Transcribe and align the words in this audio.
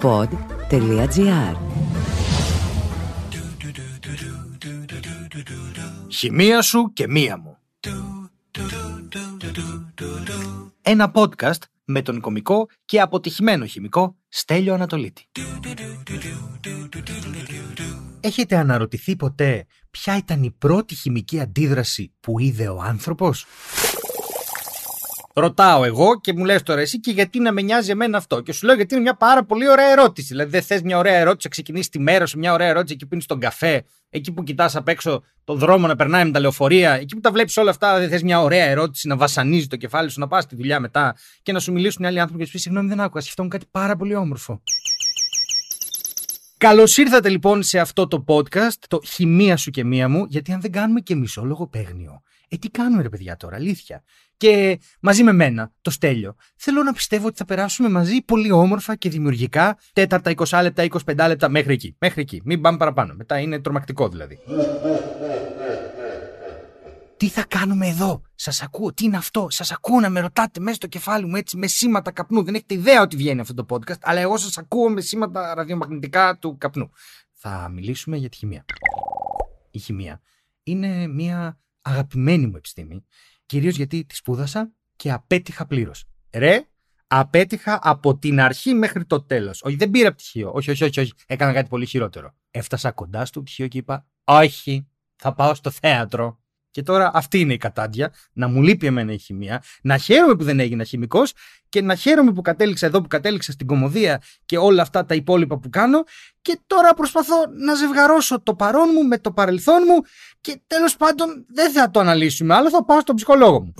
pod.gr 0.00 1.56
Χημεία 6.08 6.62
σου 6.62 6.92
και 6.92 7.08
μία 7.08 7.36
μου. 7.36 7.56
Ένα 10.82 11.12
podcast 11.14 11.58
με 11.84 12.02
τον 12.02 12.20
κομικό 12.20 12.68
και 12.84 13.00
αποτυχημένο 13.00 13.66
χημικό 13.66 14.16
Στέλιο 14.28 14.74
Ανατολίτη. 14.74 15.26
Έχετε 18.20 18.56
αναρωτηθεί 18.56 19.16
ποτέ 19.16 19.66
ποια 19.90 20.16
ήταν 20.16 20.42
η 20.42 20.50
πρώτη 20.50 20.94
χημική 20.94 21.40
αντίδραση 21.40 22.12
που 22.20 22.38
είδε 22.38 22.68
ο 22.68 22.80
άνθρωπος; 22.82 23.46
Ρωτάω 25.34 25.84
εγώ 25.84 26.20
και 26.20 26.32
μου 26.32 26.44
λες 26.44 26.62
τώρα 26.62 26.80
εσύ 26.80 27.00
και 27.00 27.10
γιατί 27.10 27.40
να 27.40 27.52
με 27.52 27.62
νοιάζει 27.62 27.90
εμένα 27.90 28.16
αυτό. 28.16 28.40
Και 28.40 28.52
σου 28.52 28.66
λέω 28.66 28.74
γιατί 28.74 28.94
είναι 28.94 29.02
μια 29.02 29.16
πάρα 29.16 29.44
πολύ 29.44 29.68
ωραία 29.68 29.90
ερώτηση. 29.90 30.26
Δηλαδή 30.26 30.50
δεν 30.50 30.62
θες 30.62 30.82
μια 30.82 30.98
ωραία 30.98 31.14
ερώτηση 31.14 31.40
να 31.42 31.50
ξεκινήσεις 31.50 31.88
τη 31.88 31.98
μέρα 31.98 32.26
σου, 32.26 32.38
μια 32.38 32.52
ωραία 32.52 32.68
ερώτηση 32.68 32.94
εκεί 32.94 33.06
που 33.06 33.14
είναι 33.14 33.22
στον 33.22 33.40
καφέ, 33.40 33.84
εκεί 34.10 34.32
που 34.32 34.42
κοιτάς 34.42 34.76
απ' 34.76 34.88
έξω 34.88 35.22
τον 35.44 35.58
δρόμο 35.58 35.86
να 35.86 35.96
περνάει 35.96 36.24
με 36.24 36.30
τα 36.30 36.40
λεωφορεία, 36.40 36.92
εκεί 36.92 37.14
που 37.14 37.20
τα 37.20 37.30
βλέπεις 37.30 37.56
όλα 37.56 37.70
αυτά. 37.70 37.98
Δεν 37.98 38.08
θες 38.08 38.22
μια 38.22 38.40
ωραία 38.40 38.64
ερώτηση 38.64 39.08
να 39.08 39.16
βασανίζει 39.16 39.66
το 39.66 39.76
κεφάλι 39.76 40.10
σου, 40.10 40.20
να 40.20 40.28
πας 40.28 40.44
στη 40.44 40.56
δουλειά 40.56 40.80
μετά 40.80 41.16
και 41.42 41.52
να 41.52 41.58
σου 41.58 41.72
μιλήσουν 41.72 42.04
οι 42.04 42.06
άλλοι 42.06 42.20
άνθρωποι 42.20 42.40
και 42.40 42.46
σου 42.46 42.52
πεις 42.52 42.62
Συγγνώμη, 42.62 42.88
δεν 42.88 43.00
άκουγα. 43.00 43.20
Σκεφτόμουν 43.20 43.50
κάτι 43.50 43.66
πάρα 43.70 43.96
πολύ 43.96 44.14
όμορφο. 44.14 44.62
Καλώς 46.62 46.96
ήρθατε 46.96 47.28
λοιπόν 47.28 47.62
σε 47.62 47.78
αυτό 47.78 48.06
το 48.06 48.24
podcast, 48.26 48.78
το 48.88 49.00
χημεία 49.04 49.56
σου 49.56 49.70
και 49.70 49.84
μία 49.84 50.08
μου, 50.08 50.26
γιατί 50.28 50.52
αν 50.52 50.60
δεν 50.60 50.72
κάνουμε 50.72 51.00
και 51.00 51.14
μισό 51.14 51.44
λογοπαίγνιο, 51.44 52.22
ε, 52.48 52.56
τι 52.56 52.68
κάνουμε 52.68 53.02
ρε 53.02 53.08
παιδιά 53.08 53.36
τώρα, 53.36 53.56
αλήθεια. 53.56 54.02
Και 54.42 54.78
μαζί 55.00 55.22
με 55.22 55.32
μένα, 55.32 55.72
το 55.80 55.90
Στέλιο, 55.90 56.34
θέλω 56.56 56.82
να 56.82 56.92
πιστεύω 56.92 57.26
ότι 57.26 57.36
θα 57.36 57.44
περάσουμε 57.44 57.88
μαζί 57.88 58.22
πολύ 58.22 58.50
όμορφα 58.50 58.96
και 58.96 59.08
δημιουργικά 59.08 59.78
τέταρτα, 59.92 60.32
20 60.34 60.60
λεπτά, 60.62 60.86
25 61.04 61.26
λεπτά 61.28 61.48
μέχρι 61.48 61.72
εκεί. 61.72 61.96
Μέχρι 61.98 62.20
εκεί. 62.20 62.42
Μην 62.44 62.60
πάμε 62.60 62.76
παραπάνω. 62.76 63.14
Μετά 63.14 63.38
είναι 63.38 63.60
τρομακτικό 63.60 64.08
δηλαδή. 64.08 64.38
Τι 67.16 67.28
θα 67.28 67.44
κάνουμε 67.48 67.86
εδώ, 67.86 68.22
Σας 68.34 68.62
ακούω, 68.62 68.94
τι 68.94 69.04
είναι 69.04 69.16
αυτό, 69.16 69.46
Σας 69.50 69.72
ακούω 69.72 70.00
να 70.00 70.10
με 70.10 70.20
ρωτάτε 70.20 70.60
μέσα 70.60 70.76
στο 70.76 70.86
κεφάλι 70.86 71.26
μου 71.26 71.36
έτσι 71.36 71.56
με 71.56 71.66
σήματα 71.66 72.10
καπνού. 72.10 72.42
Δεν 72.42 72.54
έχετε 72.54 72.74
ιδέα 72.74 73.02
ότι 73.02 73.16
βγαίνει 73.16 73.40
αυτό 73.40 73.54
το 73.54 73.66
podcast, 73.68 74.00
αλλά 74.00 74.20
εγώ 74.20 74.36
σας 74.36 74.58
ακούω 74.58 74.88
με 74.88 75.00
σήματα 75.00 75.54
ραδιομαγνητικά 75.54 76.38
του 76.38 76.56
καπνού. 76.58 76.90
Θα 77.32 77.68
μιλήσουμε 77.72 78.16
για 78.16 78.28
τη 78.28 78.36
χημεία. 78.36 78.64
Η 79.70 79.78
χημεία 79.78 80.20
είναι 80.62 81.06
μια 81.06 81.56
αγαπημένη 81.82 82.46
μου 82.46 82.56
επιστήμη, 82.56 83.04
κυρίως 83.52 83.76
γιατί 83.76 84.04
τη 84.04 84.14
σπούδασα 84.14 84.72
και 84.96 85.12
απέτυχα 85.12 85.66
πλήρως. 85.66 86.04
Ρε, 86.32 86.68
απέτυχα 87.06 87.78
από 87.82 88.18
την 88.18 88.40
αρχή 88.40 88.74
μέχρι 88.74 89.04
το 89.04 89.22
τέλος. 89.22 89.62
Όχι, 89.62 89.76
δεν 89.76 89.90
πήρα 89.90 90.12
πτυχίο. 90.12 90.52
Όχι, 90.54 90.70
όχι, 90.70 90.84
όχι, 90.84 91.00
όχι. 91.00 91.12
Έκανα 91.26 91.52
κάτι 91.52 91.68
πολύ 91.68 91.86
χειρότερο. 91.86 92.34
Έφτασα 92.50 92.92
κοντά 92.92 93.24
στο 93.24 93.42
πτυχίο 93.42 93.68
και 93.68 93.78
είπα, 93.78 94.06
Όχι, 94.24 94.88
θα 95.16 95.34
πάω 95.34 95.54
στο 95.54 95.70
θέατρο. 95.70 96.41
Και 96.72 96.82
τώρα 96.82 97.10
αυτή 97.14 97.40
είναι 97.40 97.52
η 97.52 97.56
κατάντια. 97.56 98.12
Να 98.32 98.48
μου 98.48 98.62
λείπει 98.62 98.86
εμένα 98.86 99.12
η 99.12 99.18
χημεία, 99.18 99.62
να 99.82 99.98
χαίρομαι 99.98 100.34
που 100.34 100.44
δεν 100.44 100.60
έγινα 100.60 100.84
χημικός 100.84 101.32
και 101.68 101.82
να 101.82 101.94
χαίρομαι 101.94 102.32
που 102.32 102.42
κατέληξα 102.42 102.86
εδώ 102.86 103.00
που 103.00 103.08
κατέληξα 103.08 103.52
στην 103.52 103.66
κομμωδία 103.66 104.22
και 104.46 104.58
όλα 104.58 104.82
αυτά 104.82 105.04
τα 105.04 105.14
υπόλοιπα 105.14 105.58
που 105.58 105.68
κάνω. 105.70 106.02
Και 106.42 106.58
τώρα 106.66 106.94
προσπαθώ 106.94 107.36
να 107.58 107.74
ζευγαρώσω 107.74 108.42
το 108.42 108.54
παρόν 108.54 108.88
μου 108.94 109.06
με 109.06 109.18
το 109.18 109.32
παρελθόν 109.32 109.82
μου 109.86 110.02
και 110.40 110.60
τέλος 110.66 110.96
πάντων 110.96 111.46
δεν 111.54 111.72
θα 111.72 111.90
το 111.90 112.00
αναλύσουμε 112.00 112.54
άλλο, 112.54 112.70
θα 112.70 112.84
πάω 112.84 113.00
στον 113.00 113.14
ψυχολόγο 113.14 113.60
μου. 113.60 113.74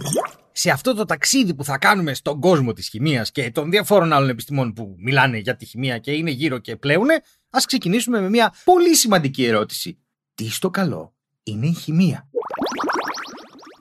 Σε 0.53 0.70
αυτό 0.70 0.95
το 0.95 1.05
ταξίδι 1.05 1.55
που 1.55 1.65
θα 1.65 1.79
κάνουμε 1.79 2.15
στον 2.15 2.41
κόσμο 2.41 2.73
της 2.73 2.89
χημίας 2.89 3.31
και 3.31 3.51
των 3.51 3.70
διαφόρων 3.70 4.13
άλλων 4.13 4.29
επιστημών 4.29 4.73
που 4.73 4.95
μιλάνε 4.98 5.39
για 5.39 5.57
τη 5.57 5.65
χημεία 5.65 5.98
και 5.98 6.13
είναι 6.13 6.31
γύρω 6.31 6.59
και 6.59 6.77
πλέουνε, 6.77 7.20
ας 7.51 7.67
ξεκινήσουμε 7.67 8.20
με 8.20 8.29
μια 8.29 8.55
πολύ 8.65 8.97
σημαντική 8.97 9.45
ερώτηση. 9.45 9.98
Τι 10.35 10.51
στο 10.51 10.70
καλό 10.70 11.15
είναι 11.43 11.67
η 11.67 11.73
χημεία; 11.73 12.29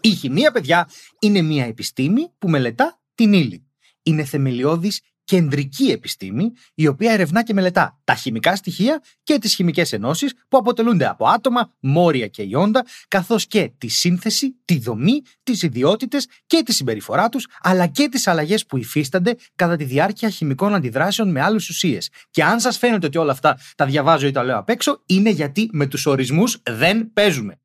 Η 0.02 0.10
χημεία, 0.10 0.52
παιδιά, 0.52 0.90
είναι 1.20 1.42
μια 1.42 1.66
επιστήμη 1.66 2.30
που 2.38 2.50
μελετά 2.50 3.02
την 3.16 3.34
ύλη. 3.34 3.66
Είναι 4.04 4.24
θεμελιώδης 4.24 5.02
κεντρική 5.24 5.86
επιστήμη, 5.86 6.52
η 6.74 6.88
οποία 6.88 7.12
ερευνά 7.12 7.44
και 7.44 7.54
μελετά 7.54 8.00
τα 8.04 8.16
χημικά 8.16 8.56
στοιχεία 8.56 9.02
και 9.24 9.38
τις 9.40 9.54
χημικές 9.54 9.94
ενώσεις 9.94 10.34
που 10.48 10.58
αποτελούνται 10.58 11.08
από 11.08 11.28
άτομα, 11.28 11.74
μόρια 11.80 12.28
και 12.28 12.44
ιόντα, 12.44 12.86
καθώς 13.08 13.48
και 13.48 13.72
τη 13.78 13.88
σύνθεση, 13.88 14.56
τη 14.66 14.80
δομή, 14.80 15.22
τις 15.44 15.62
ιδιότητες 15.62 16.28
και 16.46 16.64
τη 16.66 16.74
συμπεριφορά 16.74 17.30
τους, 17.30 17.48
αλλά 17.62 17.88
και 17.88 18.10
τις 18.10 18.28
αλλαγές 18.28 18.66
που 18.66 18.78
υφίστανται 18.78 19.36
κατά 19.56 19.76
τη 19.76 19.84
διάρκεια 19.84 20.30
χημικών 20.30 20.76
αντιδράσεων 20.76 21.32
με 21.32 21.42
άλλες 21.42 21.70
ουσίες. 21.70 22.10
Και 22.30 22.44
αν 22.44 22.60
σας 22.60 22.78
φαίνεται 22.78 23.06
ότι 23.06 23.18
όλα 23.18 23.32
αυτά 23.32 23.58
τα 23.76 23.86
διαβάζω 23.86 24.28
ή 24.28 24.32
τα 24.32 24.44
λέω 24.44 24.58
απ' 24.58 24.70
έξω, 24.70 25.02
είναι 25.06 25.30
γιατί 25.30 25.70
με 25.72 25.88
τους 25.88 26.06
ορισμούς 26.06 26.62
δεν 26.70 27.14
παίζουμε. 27.14 27.60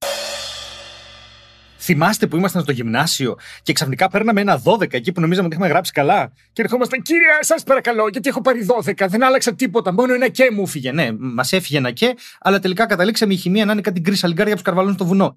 Θυμάστε 1.89 2.27
που 2.27 2.37
ήμασταν 2.37 2.63
στο 2.63 2.73
γυμνάσιο 2.73 3.37
και 3.63 3.73
ξαφνικά 3.73 4.09
παίρναμε 4.09 4.41
ένα 4.41 4.63
12 4.65 4.93
εκεί 4.93 5.13
που 5.13 5.21
νομίζαμε 5.21 5.47
ότι 5.47 5.57
είχαμε 5.57 5.71
γράψει 5.73 5.93
καλά. 5.93 6.33
Και 6.53 6.63
ερχόμασταν, 6.63 7.03
κύριε, 7.03 7.29
σας 7.41 7.63
παρακαλώ, 7.63 8.09
γιατί 8.09 8.29
έχω 8.29 8.41
πάρει 8.41 8.67
12, 8.85 9.07
δεν 9.09 9.25
άλλαξα 9.25 9.55
τίποτα. 9.55 9.93
Μόνο 9.93 10.15
ένα 10.15 10.29
και 10.29 10.51
μου 10.53 10.67
φύγε. 10.67 10.93
Ναι, 10.93 11.09
μας 11.19 11.53
έφυγε 11.53 11.79
ένα 11.79 11.91
και, 11.91 12.15
αλλά 12.41 12.59
τελικά 12.59 12.87
καταλήξαμε 12.87 13.33
η 13.33 13.37
χημεία 13.37 13.65
να 13.65 13.73
είναι 13.73 13.81
κάτι 13.81 14.01
γκρι 14.01 14.15
σαλιγκάρια 14.15 14.53
που 14.55 14.61
σκαρβαλούν 14.61 14.93
στο 14.93 15.05
βουνό. 15.05 15.35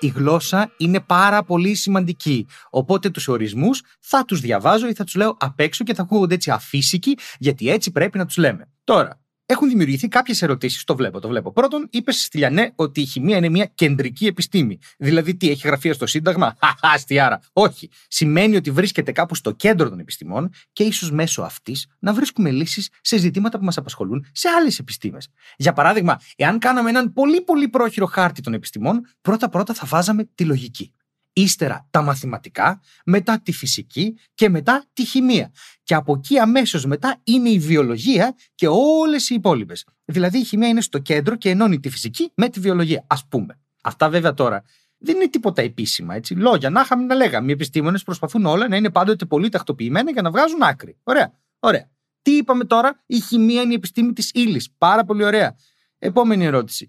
Η 0.00 0.06
γλώσσα 0.06 0.72
είναι 0.76 1.00
πάρα 1.00 1.42
πολύ 1.42 1.74
σημαντική. 1.74 2.46
Οπότε 2.70 3.10
τους 3.10 3.28
ορισμούς 3.28 3.82
θα 4.00 4.24
τους 4.24 4.40
διαβάζω 4.40 4.88
ή 4.88 4.92
θα 4.92 5.04
τους 5.04 5.14
λέω 5.14 5.36
απ' 5.40 5.60
έξω 5.60 5.84
και 5.84 5.94
θα 5.94 6.02
ακούγονται 6.02 6.34
έτσι 6.34 6.50
αφύσικοι, 6.50 7.18
γιατί 7.38 7.70
έτσι 7.70 7.90
πρέπει 7.90 8.18
να 8.18 8.26
τους 8.26 8.36
λέμε. 8.36 8.68
Τώρα, 8.84 9.20
έχουν 9.50 9.68
δημιουργηθεί 9.68 10.08
κάποιες 10.08 10.42
ερωτήσεις. 10.42 10.84
Το 10.84 10.96
βλέπω, 10.96 11.20
το 11.20 11.28
βλέπω. 11.28 11.52
Πρώτον, 11.52 11.88
είπες 11.90 12.22
στη 12.22 12.38
Λιανέ 12.38 12.72
ότι 12.74 13.00
η 13.00 13.04
χημεία 13.04 13.36
είναι 13.36 13.48
μια 13.48 13.64
κεντρική 13.64 14.26
επιστήμη. 14.26 14.78
Δηλαδή, 14.98 15.36
τι, 15.36 15.50
έχει 15.50 15.66
γραφεία 15.66 15.92
στο 15.92 16.06
Σύνταγμα; 16.06 16.56
Χαχά, 16.80 17.40
Όχι. 17.52 17.90
Σημαίνει 18.08 18.56
ότι 18.56 18.70
βρίσκεται 18.70 19.12
κάπου 19.12 19.34
στο 19.34 19.52
κέντρο 19.52 19.88
των 19.88 19.98
επιστημών 19.98 20.50
και 20.72 20.84
ίσως 20.84 21.10
μέσω 21.10 21.42
αυτής 21.42 21.86
να 21.98 22.12
βρίσκουμε 22.12 22.50
λύσεις 22.50 22.88
σε 23.00 23.16
ζητήματα 23.16 23.58
που 23.58 23.64
μας 23.64 23.76
απασχολούν 23.76 24.26
σε 24.32 24.48
άλλες 24.48 24.78
επιστήμες. 24.78 25.28
Για 25.56 25.72
παράδειγμα, 25.72 26.20
εάν 26.36 26.58
κάναμε 26.58 26.88
έναν 26.88 27.12
πολύ 27.12 27.40
πολύ 27.40 27.68
πρόχειρο 27.68 28.06
χάρτη 28.06 28.42
των 28.42 28.54
επιστημών, 28.54 29.06
πρώτα-πρώτα 29.20 29.74
θα 29.74 29.86
βάζαμε 29.86 30.28
τη 30.34 30.44
λογική 30.44 30.92
ύστερα 31.40 31.86
τα 31.90 32.02
μαθηματικά, 32.02 32.80
μετά 33.04 33.40
τη 33.40 33.52
φυσική 33.52 34.18
και 34.34 34.48
μετά 34.48 34.84
τη 34.92 35.04
χημεία. 35.04 35.52
Και 35.82 35.94
από 35.94 36.14
εκεί 36.16 36.38
αμέσως 36.38 36.84
μετά 36.84 37.20
είναι 37.24 37.48
η 37.48 37.58
βιολογία 37.58 38.34
και 38.54 38.66
όλες 38.68 39.30
οι 39.30 39.34
υπόλοιπες. 39.34 39.86
Δηλαδή 40.04 40.38
η 40.38 40.44
χημεία 40.44 40.68
είναι 40.68 40.80
στο 40.80 40.98
κέντρο 40.98 41.36
και 41.36 41.50
ενώνει 41.50 41.80
τη 41.80 41.90
φυσική 41.90 42.32
με 42.34 42.48
τη 42.48 42.60
βιολογία, 42.60 43.04
ας 43.06 43.26
πούμε. 43.28 43.58
Αυτά 43.82 44.08
βέβαια 44.08 44.34
τώρα 44.34 44.64
δεν 44.98 45.16
είναι 45.16 45.28
τίποτα 45.28 45.62
επίσημα, 45.62 46.14
έτσι. 46.14 46.34
Λόγια, 46.34 46.70
να 46.70 46.80
είχαμε 46.80 47.04
να 47.04 47.14
λέγαμε. 47.14 47.48
Οι 47.48 47.52
επιστήμονες 47.52 48.02
προσπαθούν 48.02 48.46
όλα 48.46 48.68
να 48.68 48.76
είναι 48.76 48.90
πάντοτε 48.90 49.24
πολύ 49.24 49.48
τακτοποιημένα 49.48 50.10
για 50.10 50.22
να 50.22 50.30
βγάζουν 50.30 50.62
άκρη. 50.62 50.96
Ωραία, 51.02 51.32
ωραία. 51.58 51.88
Τι 52.22 52.30
είπαμε 52.36 52.64
τώρα, 52.64 53.02
η 53.06 53.20
χημεία 53.20 53.62
είναι 53.62 53.72
η 53.72 53.74
επιστήμη 53.74 54.12
της 54.12 54.30
ύλης. 54.34 54.70
Πάρα 54.78 55.04
πολύ 55.04 55.24
ωραία. 55.24 55.56
Επόμενη 55.98 56.44
ερώτηση. 56.44 56.88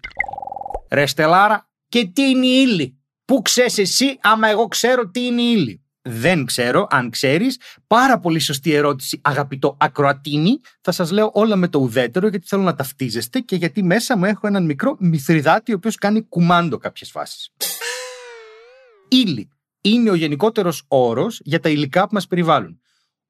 Ρε 0.90 1.06
Στελάρα, 1.06 1.70
και 1.88 2.06
τι 2.06 2.22
είναι 2.22 2.46
η 2.46 2.66
ύλη; 2.68 2.99
Πού 3.30 3.42
ξέρεις 3.42 3.78
εσύ, 3.78 4.18
άμα 4.20 4.48
εγώ 4.48 4.68
ξέρω 4.68 5.10
τι 5.10 5.24
είναι 5.24 5.42
η 5.42 5.52
ύλη. 5.56 5.82
Δεν 6.02 6.44
ξέρω, 6.44 6.86
αν 6.90 7.10
ξέρεις. 7.10 7.60
Πάρα 7.86 8.18
πολύ 8.18 8.38
σωστή 8.38 8.72
ερώτηση, 8.72 9.20
αγαπητό 9.22 9.76
Ακροατίνη. 9.80 10.60
Θα 10.80 10.92
σας 10.92 11.10
λέω 11.10 11.30
όλα 11.34 11.56
με 11.56 11.68
το 11.68 11.78
ουδέτερο, 11.78 12.28
γιατί 12.28 12.46
θέλω 12.46 12.62
να 12.62 12.74
ταυτίζεστε 12.74 13.40
και 13.40 13.56
γιατί 13.56 13.82
μέσα 13.82 14.16
μου 14.16 14.24
έχω 14.24 14.46
έναν 14.46 14.64
μικρό 14.64 14.96
μυθριδάτη, 14.98 15.72
ο 15.72 15.74
οποίος 15.74 15.96
κάνει 15.96 16.22
κουμάντο 16.22 16.78
κάποιες 16.78 17.10
φάσεις. 17.10 17.50
Ύλη 19.08 19.48
είναι 19.80 20.10
ο 20.10 20.14
γενικότερος 20.14 20.84
όρος 20.88 21.40
για 21.44 21.60
τα 21.60 21.68
υλικά 21.68 22.02
που 22.02 22.14
μας 22.14 22.26
περιβάλλουν. 22.26 22.80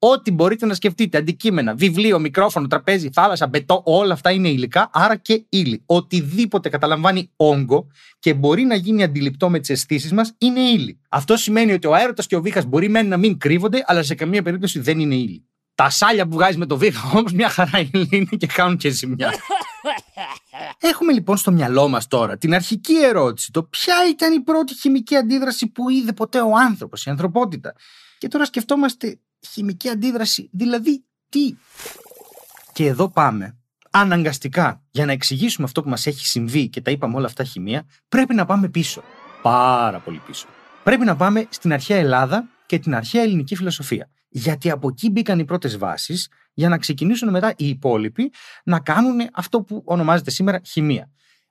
Ό,τι 0.03 0.31
μπορείτε 0.31 0.67
να 0.67 0.75
σκεφτείτε, 0.75 1.19
αντικείμενα, 1.19 1.75
βιβλίο, 1.75 2.19
μικρόφωνο, 2.19 2.67
τραπέζι, 2.67 3.11
θάλασσα, 3.13 3.47
μπετό, 3.47 3.83
όλα 3.85 4.13
αυτά 4.13 4.31
είναι 4.31 4.49
υλικά, 4.49 4.91
άρα 4.93 5.17
και 5.17 5.45
ύλη. 5.49 5.83
Οτιδήποτε 5.87 6.69
καταλαμβάνει 6.69 7.31
όγκο 7.37 7.87
και 8.19 8.35
μπορεί 8.35 8.63
να 8.63 8.75
γίνει 8.75 9.03
αντιληπτό 9.03 9.51
με 9.51 9.59
τις 9.59 9.71
αισθήσεις 9.71 10.13
μας 10.13 10.35
είναι 10.39 10.61
ύλη. 10.61 11.01
Αυτό 11.09 11.37
σημαίνει 11.37 11.73
ότι 11.73 11.87
ο 11.87 11.95
αέρωτα 11.95 12.23
και 12.23 12.37
ο 12.37 12.41
βήχας 12.41 12.65
μπορεί 12.65 12.89
μένει 12.89 13.09
να 13.09 13.17
μην 13.17 13.39
κρύβονται, 13.39 13.83
αλλά 13.87 14.03
σε 14.03 14.15
καμία 14.15 14.43
περίπτωση 14.43 14.81
δεν 14.81 14.99
είναι 14.99 15.15
ύλη. 15.15 15.45
Τα 15.75 15.91
σάλια 15.91 16.27
που 16.27 16.35
βγάζει 16.35 16.59
με 16.59 16.67
το 16.67 16.77
βήχα 16.77 17.11
όμως 17.19 17.33
μια 17.33 17.49
χαρά 17.49 17.79
ύλη 17.93 18.09
είναι 18.11 18.37
και 18.39 18.47
κάνουν 18.47 18.77
και 18.77 18.91
ζημιά. 18.91 19.35
Έχουμε 20.79 21.13
λοιπόν 21.13 21.37
στο 21.37 21.51
μυαλό 21.53 21.89
μας 21.89 22.07
τώρα 22.07 22.39
την 22.39 22.55
αρχική 22.55 22.95
ερώτηση, 23.03 23.51
το 23.53 23.63
ποια 23.63 23.95
ήταν 24.11 24.33
η 24.33 24.41
πρώτη 24.41 24.75
χημική 24.75 25.17
αντίδραση 25.17 25.67
που 25.67 25.91
είδε 25.91 26.13
ποτέ 26.13 26.41
ο 26.41 26.57
άνθρωπος, 26.57 27.07
η 27.07 27.11
ανθρωπότητα. 27.11 27.75
Και 28.19 28.29
τώρα 28.29 28.45
σκεφτόμαστε 28.45 29.19
χημική 29.49 29.89
αντίδραση. 29.89 30.49
Δηλαδή, 30.53 31.05
τι; 31.29 31.55
Και 32.73 32.87
εδώ 32.87 33.09
πάμε. 33.11 33.55
Αναγκαστικά, 33.91 34.83
για 34.91 35.07
να 35.07 35.13
εξηγήσουμε 35.13 35.67
αυτό 35.67 35.83
που 35.83 35.89
μας 35.89 36.07
έχει 36.07 36.27
συμβεί 36.27 36.69
και 36.69 36.81
τα 36.81 36.91
είπαμε 36.91 37.17
όλα 37.17 37.27
αυτά 37.27 37.45
χημεία, 37.45 37.87
πρέπει 38.09 38.35
να 38.35 38.45
πάμε 38.45 38.69
πίσω. 38.69 39.03
Πάρα 39.43 39.99
πολύ 39.99 40.21
πίσω. 40.27 40.47
Πρέπει 40.85 41.05
να 41.05 41.17
πάμε 41.17 41.47
στην 41.51 41.73
αρχαία 41.73 41.99
Ελλάδα 41.99 42.49
και 42.67 42.79
την 42.79 42.95
αρχαία 42.95 43.23
ελληνική 43.23 43.57
φιλοσοφία. 43.57 44.11
Γιατί 44.29 44.71
από 44.71 44.89
εκεί 44.89 45.11
μπήκαν 45.11 45.39
οι 45.39 45.45
πρώτες 45.45 45.79
βάσεις 45.79 46.29
για 46.53 46.69
να 46.69 46.79
ξεκινήσουν 46.79 47.31
μετά 47.31 47.55
οι 47.57 47.69
υπόλοιποι 47.69 48.33
να 48.65 48.81
κάνουν 48.81 49.21
αυτό 49.33 49.63
που 49.63 49.83
ονομάζεται 49.85 50.31
σήμερα 50.31 50.61
χημεία. 50.65 51.11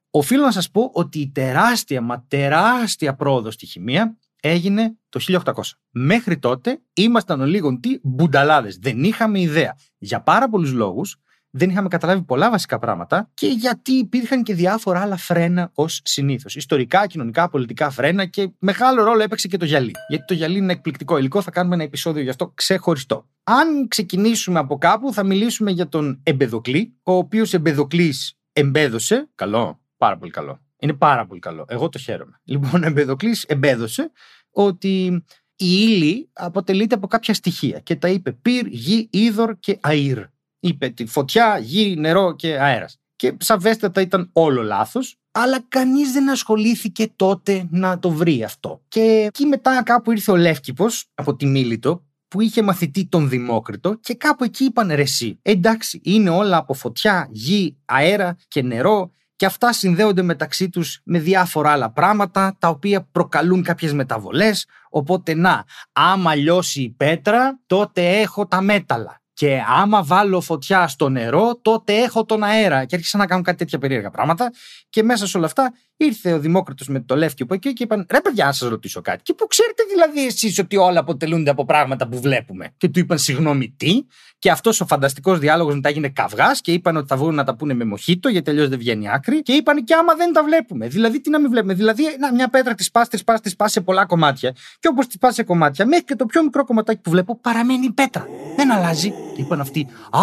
Οφείλω 0.09 0.43
να 0.43 0.51
σας 0.51 0.71
πω 0.71 0.91
ότι 0.93 1.19
η 1.19 1.31
τεράστια, 1.31 2.01
μα 2.01 2.25
τεράστια 2.27 3.15
πρόοδος 3.15 3.53
στη 3.53 3.65
χημεία 3.65 4.17
έγινε 4.39 4.97
το 5.09 5.19
1800. 5.27 5.51
Μέχρι 5.89 6.39
τότε 6.39 6.81
ήμασταν 6.93 7.41
ο 7.41 7.45
λίγον 7.45 7.79
τι 7.79 7.99
μπουνταλάδες. 8.03 8.77
Δεν 8.77 9.03
είχαμε 9.03 9.39
ιδέα. 9.39 9.75
Για 9.97 10.21
πάρα 10.21 10.49
πολλούς 10.49 10.71
λόγους 10.71 11.17
δεν 11.51 11.69
είχαμε 11.69 11.87
καταλάβει 11.87 12.21
πολλά 12.21 12.49
βασικά 12.49 12.79
πράγματα 12.79 13.29
και 13.33 13.47
γιατί 13.47 13.91
υπήρχαν 13.91 14.43
και 14.43 14.53
διάφορα 14.53 15.01
άλλα 15.01 15.17
φρένα 15.17 15.71
ως 15.73 16.01
συνήθως. 16.03 16.55
Ιστορικά, 16.55 17.07
κοινωνικά, 17.07 17.49
πολιτικά 17.49 17.89
φρένα 17.89 18.25
και 18.25 18.51
μεγάλο 18.59 19.03
ρόλο 19.03 19.23
έπαιξε 19.23 19.47
και 19.47 19.57
το 19.57 19.65
γυαλί. 19.65 19.91
Γιατί 20.07 20.25
το 20.25 20.33
γυαλί 20.33 20.57
είναι 20.57 20.71
εκπληκτικό 20.71 21.17
υλικό, 21.17 21.41
θα 21.41 21.51
κάνουμε 21.51 21.75
ένα 21.75 21.83
επεισόδιο 21.83 22.23
γι' 22.23 22.29
αυτό 22.29 22.51
ξεχωριστό. 22.55 23.27
Αν 23.43 23.87
ξεκινήσουμε 23.87 24.59
από 24.59 24.77
κάπου, 24.77 25.13
θα 25.13 25.23
μιλήσουμε 25.23 25.71
για 25.71 25.87
τον 25.87 26.19
Εμπεδοκλή, 26.23 26.97
ο 27.03 27.13
οποίος 27.13 27.53
Εμπεδοκλής 27.53 28.37
εμπέδωσε. 28.53 29.29
Καλό, 29.35 29.79
πάρα 29.97 30.17
πολύ 30.17 30.31
καλό. 30.31 30.59
Είναι 30.79 30.93
πάρα 30.93 31.25
πολύ 31.25 31.39
καλό. 31.39 31.65
Εγώ 31.67 31.89
το 31.89 31.99
χαίρομαι. 31.99 32.41
Λοιπόν, 32.51 32.83
ο 32.83 32.85
Εμπεδοκλή 32.85 33.37
εμπέδωσε 33.47 34.11
ότι 34.51 35.23
η 35.55 35.67
ύλη 35.67 36.29
αποτελείται 36.33 36.95
από 36.95 37.07
κάποια 37.07 37.33
στοιχεία 37.33 37.79
και 37.79 37.95
τα 37.95 38.07
είπε 38.07 38.31
πυρ, 38.31 38.65
γη, 38.67 39.07
είδωρ 39.11 39.55
και 39.59 39.77
αήρ 39.81 40.19
είπε 40.59 40.89
τη 40.89 41.05
φωτιά, 41.05 41.57
γη, 41.57 41.95
νερό 41.97 42.35
και 42.35 42.59
αέρας. 42.59 42.97
Και 43.15 43.37
σαφέστατα 43.39 44.01
ήταν 44.01 44.29
όλο 44.33 44.61
λάθος, 44.61 45.15
αλλά 45.31 45.65
κανείς 45.67 46.11
δεν 46.11 46.29
ασχολήθηκε 46.29 47.11
τότε 47.15 47.67
να 47.71 47.99
το 47.99 48.09
βρει 48.11 48.43
αυτό. 48.43 48.81
Και 48.87 49.01
εκεί 49.27 49.45
μετά 49.45 49.83
κάπου 49.83 50.11
ήρθε 50.11 50.31
ο 50.31 50.35
Λεύκηπος 50.35 51.05
από 51.13 51.35
τη 51.35 51.45
Μίλητο, 51.45 52.03
που 52.27 52.41
είχε 52.41 52.61
μαθητή 52.61 53.05
τον 53.05 53.29
Δημόκριτο 53.29 53.95
και 53.95 54.13
κάπου 54.13 54.43
εκεί 54.43 54.63
είπαν 54.63 54.87
ρε 54.93 55.01
εσύ, 55.01 55.39
εντάξει 55.41 56.01
είναι 56.03 56.29
όλα 56.29 56.57
από 56.57 56.73
φωτιά, 56.73 57.27
γη, 57.31 57.77
αέρα 57.85 58.37
και 58.47 58.61
νερό 58.61 59.11
και 59.39 59.45
αυτά 59.45 59.73
συνδέονται 59.73 60.21
μεταξύ 60.21 60.69
τους 60.69 61.01
με 61.03 61.19
διάφορα 61.19 61.71
άλλα 61.71 61.91
πράγματα 61.91 62.55
τα 62.59 62.67
οποία 62.67 63.07
προκαλούν 63.11 63.63
κάποιες 63.63 63.93
μεταβολές 63.93 64.67
οπότε 64.89 65.33
να, 65.33 65.63
άμα 65.91 66.35
λιώσει 66.35 66.81
η 66.81 66.89
πέτρα 66.89 67.59
τότε 67.65 68.19
έχω 68.19 68.47
τα 68.47 68.61
μέταλλα 68.61 69.21
και 69.39 69.63
άμα 69.67 70.03
βάλω 70.03 70.41
φωτιά 70.41 70.87
στο 70.87 71.09
νερό, 71.09 71.59
τότε 71.61 71.93
έχω 71.93 72.25
τον 72.25 72.43
αέρα. 72.43 72.85
Και 72.85 72.95
άρχισαν 72.95 73.19
να 73.19 73.27
κάνουν 73.27 73.43
κάτι 73.43 73.57
τέτοια 73.57 73.79
περίεργα 73.79 74.09
πράγματα. 74.09 74.51
Και 74.89 75.03
μέσα 75.03 75.27
σε 75.27 75.37
όλα 75.37 75.45
αυτά 75.45 75.73
ήρθε 75.97 76.33
ο 76.33 76.39
Δημόκριτο 76.39 76.85
με 76.87 76.99
το 76.99 77.15
Λεύκιο 77.15 77.45
από 77.45 77.53
εκεί 77.53 77.73
και 77.73 77.83
είπαν: 77.83 78.05
Ρε, 78.09 78.21
παιδιά, 78.21 78.45
να 78.45 78.51
σας 78.51 78.69
ρωτήσω 78.69 79.01
κάτι. 79.01 79.23
Και 79.23 79.33
πού 79.33 79.47
ξέρετε 79.47 79.83
δηλαδή 79.89 80.25
εσείς 80.25 80.59
ότι 80.59 80.77
όλα 80.77 80.99
αποτελούνται 80.99 81.49
από 81.49 81.65
πράγματα 81.65 82.07
που 82.07 82.21
βλέπουμε; 82.21 82.73
Και 82.77 82.89
του 82.89 82.99
είπαν: 82.99 83.17
Συγγνώμη, 83.17 83.73
τι; 83.77 84.01
Και 84.39 84.51
αυτός 84.51 84.81
ο 84.81 84.85
φανταστικός 84.85 85.39
διάλογος 85.39 85.75
μετά 85.75 85.89
έγινε 85.89 86.09
καυγάς 86.09 86.61
και 86.61 86.71
είπαν 86.71 86.97
ότι 86.97 87.07
θα 87.07 87.17
βγουν 87.17 87.35
να 87.35 87.43
τα 87.43 87.55
πούνε 87.55 87.73
με 87.73 87.85
μοχήτο, 87.85 88.29
γιατί 88.29 88.49
αλλιώς 88.49 88.69
δεν 88.69 88.77
βγαίνει 88.77 89.09
άκρη. 89.09 89.41
Και 89.41 89.53
είπαν: 89.53 89.83
Και 89.83 89.93
άμα 89.93 90.13
δεν 90.15 90.33
τα 90.33 90.43
βλέπουμε. 90.43 90.87
Δηλαδή, 90.87 91.21
τι 91.21 91.29
να 91.29 91.39
μην 91.39 91.49
βλέπουμε. 91.49 91.73
Δηλαδή, 91.73 92.03
να, 92.19 92.33
μια 92.33 92.47
πέτρα 92.49 92.73
της 92.75 92.91
πας, 92.91 93.07
της 93.07 93.23
πας, 93.23 93.41
της 93.41 93.55
πας 93.55 93.71
σε 93.71 93.81
πολλά 93.81 94.05
κομμάτια. 94.05 94.55
Και 94.79 94.87
όπως 94.87 95.07
της 95.07 95.17
πας 95.17 95.33
σε 95.33 95.43
κομμάτια, 95.43 95.85
μέχρι 95.85 96.03
και 96.03 96.15
το 96.15 96.25
πιο 96.25 96.43
μικρό 96.43 96.65
κομματάκι 96.65 97.01
που 97.01 97.09
βλέπω 97.09 97.39
παραμένει 97.39 97.91
πέτρα. 97.91 98.27
Δεν 98.55 98.71
αλλάζει. 98.71 99.13
Και 99.39 99.45
είπαν 99.45 99.59
αυτοί: 99.59 99.87
Α, 100.09 100.21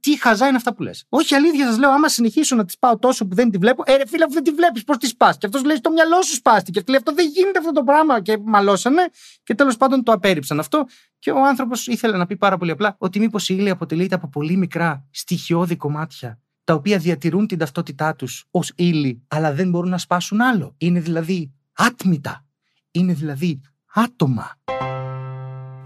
τι 0.00 0.20
χαζά 0.20 0.46
είναι 0.46 0.56
αυτά 0.56 0.74
που 0.74 0.82
λες. 0.82 1.04
Όχι, 1.08 1.34
αλήθεια 1.34 1.66
σας 1.66 1.78
λέω, 1.78 1.90
άμα 1.90 2.08
συνεχίσω 2.08 2.56
να 2.56 2.64
τις 2.64 2.78
πάω 2.78 2.98
τόσο 2.98 3.26
που 3.26 3.34
δεν 3.34 3.50
τη 3.50 3.58
βλέπω, 3.58 3.82
ε, 3.86 4.06
φίλε, 4.06 4.24
αφού 4.24 4.34
δεν 4.34 4.42
τη 4.42 4.50
βλέπεις, 4.50 4.84
πώς 4.84 4.96
τη 4.96 5.06
σπάς. 5.06 5.38
Και 5.38 5.46
αυτός 5.46 5.64
λέει: 5.64 5.76
Στο 5.76 5.90
μυαλό 5.90 6.22
σου 6.22 6.34
σπάστηκε. 6.34 6.80
Και 6.80 6.84
λέει: 6.88 6.96
Αυτό 6.96 7.12
δεν 7.14 7.28
γίνεται 7.28 7.58
αυτό 7.58 7.72
το 7.72 7.82
πράγμα. 7.82 8.20
Και 8.20 8.38
μαλώσανε 8.44 9.02
και 9.42 9.54
τέλος 9.54 9.76
πάντων 9.76 10.02
το 10.02 10.12
απέρριψαν 10.12 10.58
αυτό. 10.58 10.86
Και 11.18 11.30
ο 11.30 11.46
άνθρωπος 11.46 11.86
ήθελε 11.86 12.16
να 12.16 12.26
πει 12.26 12.36
πάρα 12.36 12.56
πολύ 12.56 12.70
απλά 12.70 12.96
ότι 12.98 13.18
μήπως 13.18 13.48
η 13.48 13.54
ύλη 13.58 13.70
αποτελείται 13.70 14.14
από 14.14 14.28
πολύ 14.28 14.56
μικρά 14.56 15.06
στοιχειώδη 15.10 15.76
κομμάτια 15.76 16.40
τα 16.64 16.74
οποία 16.74 16.98
διατηρούν 16.98 17.46
την 17.46 17.58
ταυτότητά 17.58 18.14
τους 18.14 18.44
ως 18.50 18.72
ύλη, 18.76 19.22
αλλά 19.28 19.52
δεν 19.52 19.70
μπορούν 19.70 19.90
να 19.90 19.98
σπάσουν 19.98 20.40
άλλο. 20.40 20.74
Είναι 20.78 21.00
δηλαδή 21.00 21.52
άτμητα. 21.72 22.44
Είναι 22.90 23.12
δηλαδή 23.12 23.60
άτομα. 23.94 24.58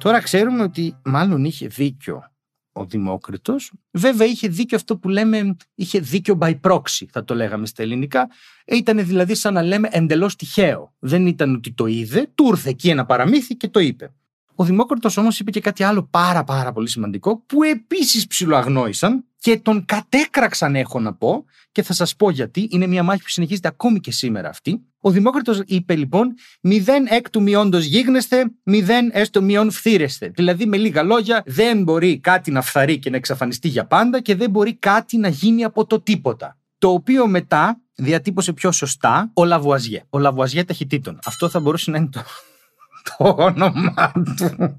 Τώρα 0.00 0.20
ξέρουμε 0.20 0.62
ότι 0.62 0.96
μάλλον 1.04 1.44
είχε 1.44 1.66
δίκιο 1.66 2.30
ο 2.72 2.84
Δημόκριτος. 2.84 3.72
Βέβαια 3.90 4.26
είχε 4.26 4.48
δίκιο 4.48 4.76
αυτό 4.76 4.96
που 4.96 5.08
λέμε, 5.08 5.56
είχε 5.74 6.00
δίκιο 6.00 6.38
by 6.40 6.60
proxy 6.60 7.04
θα 7.10 7.24
το 7.24 7.34
λέγαμε 7.34 7.66
στα 7.66 7.82
ελληνικά. 7.82 8.28
Ήταν 8.66 9.06
δηλαδή 9.06 9.34
σαν 9.34 9.54
να 9.54 9.62
λέμε 9.62 9.88
εντελώς 9.92 10.36
τυχαίο. 10.36 10.94
Δεν 10.98 11.26
ήταν 11.26 11.54
ότι 11.54 11.72
το 11.72 11.86
είδε, 11.86 12.30
του 12.34 12.46
ήρθε 12.46 12.68
εκεί 12.68 12.88
ένα 12.88 13.06
παραμύθι 13.06 13.56
και 13.56 13.68
το 13.68 13.80
είπε. 13.80 14.12
Ο 14.54 14.64
Δημόκριτος 14.64 15.16
όμως 15.16 15.40
είπε 15.40 15.50
και 15.50 15.60
κάτι 15.60 15.82
άλλο 15.82 16.02
πάρα 16.02 16.44
πάρα 16.44 16.72
πολύ 16.72 16.88
σημαντικό 16.88 17.38
που 17.38 17.62
επίσης 17.62 18.26
ψιλοαγνόησαν 18.26 19.24
και 19.40 19.58
τον 19.58 19.84
κατέκραξαν 19.84 20.76
έχω 20.76 21.00
να 21.00 21.14
πω 21.14 21.44
και 21.72 21.82
θα 21.82 21.92
σας 21.92 22.16
πω 22.16 22.30
γιατί 22.30 22.68
είναι 22.70 22.86
μια 22.86 23.02
μάχη 23.02 23.22
που 23.22 23.28
συνεχίζεται 23.28 23.68
ακόμη 23.68 24.00
και 24.00 24.12
σήμερα 24.12 24.48
αυτή 24.48 24.84
ο 25.00 25.10
Δημόκριτος 25.10 25.62
είπε 25.66 25.96
λοιπόν 25.96 26.34
μηδέν 26.60 27.06
εκ 27.08 27.30
του 27.30 27.42
μη 27.42 27.54
όντος 27.54 27.84
γίγνεσθαι, 27.84 28.52
μηδέν 28.62 29.10
εις 29.12 29.30
το 29.30 29.42
μη 29.42 29.56
ον 29.56 29.70
φθείρεσθαι. 29.70 30.28
Δηλαδή 30.34 30.66
με 30.66 30.76
λίγα 30.76 31.02
λόγια 31.02 31.42
δεν 31.46 31.82
μπορεί 31.82 32.18
κάτι 32.18 32.50
να 32.50 32.62
φθαρεί 32.62 32.98
και 32.98 33.10
να 33.10 33.16
εξαφανιστεί 33.16 33.68
για 33.68 33.86
πάντα 33.86 34.20
και 34.20 34.34
δεν 34.34 34.50
μπορεί 34.50 34.74
κάτι 34.74 35.16
να 35.16 35.28
γίνει 35.28 35.64
από 35.64 35.86
το 35.86 36.00
τίποτα. 36.00 36.58
Το 36.78 36.88
οποίο 36.88 37.26
μετά 37.26 37.80
διατύπωσε 37.94 38.52
πιο 38.52 38.72
σωστά 38.72 39.30
ο 39.34 39.44
Λαβουαζιέ. 39.44 40.02
Ο 40.10 40.18
Λαβουαζιέ 40.18 40.64
ταχυτήτων. 40.64 41.18
Αυτό 41.24 41.48
θα 41.48 41.60
μπορούσε 41.60 41.90
να 41.90 41.96
είναι 41.96 42.08
το, 42.12 42.22
το 43.18 43.34
όνομά 43.38 44.12
του. 44.36 44.74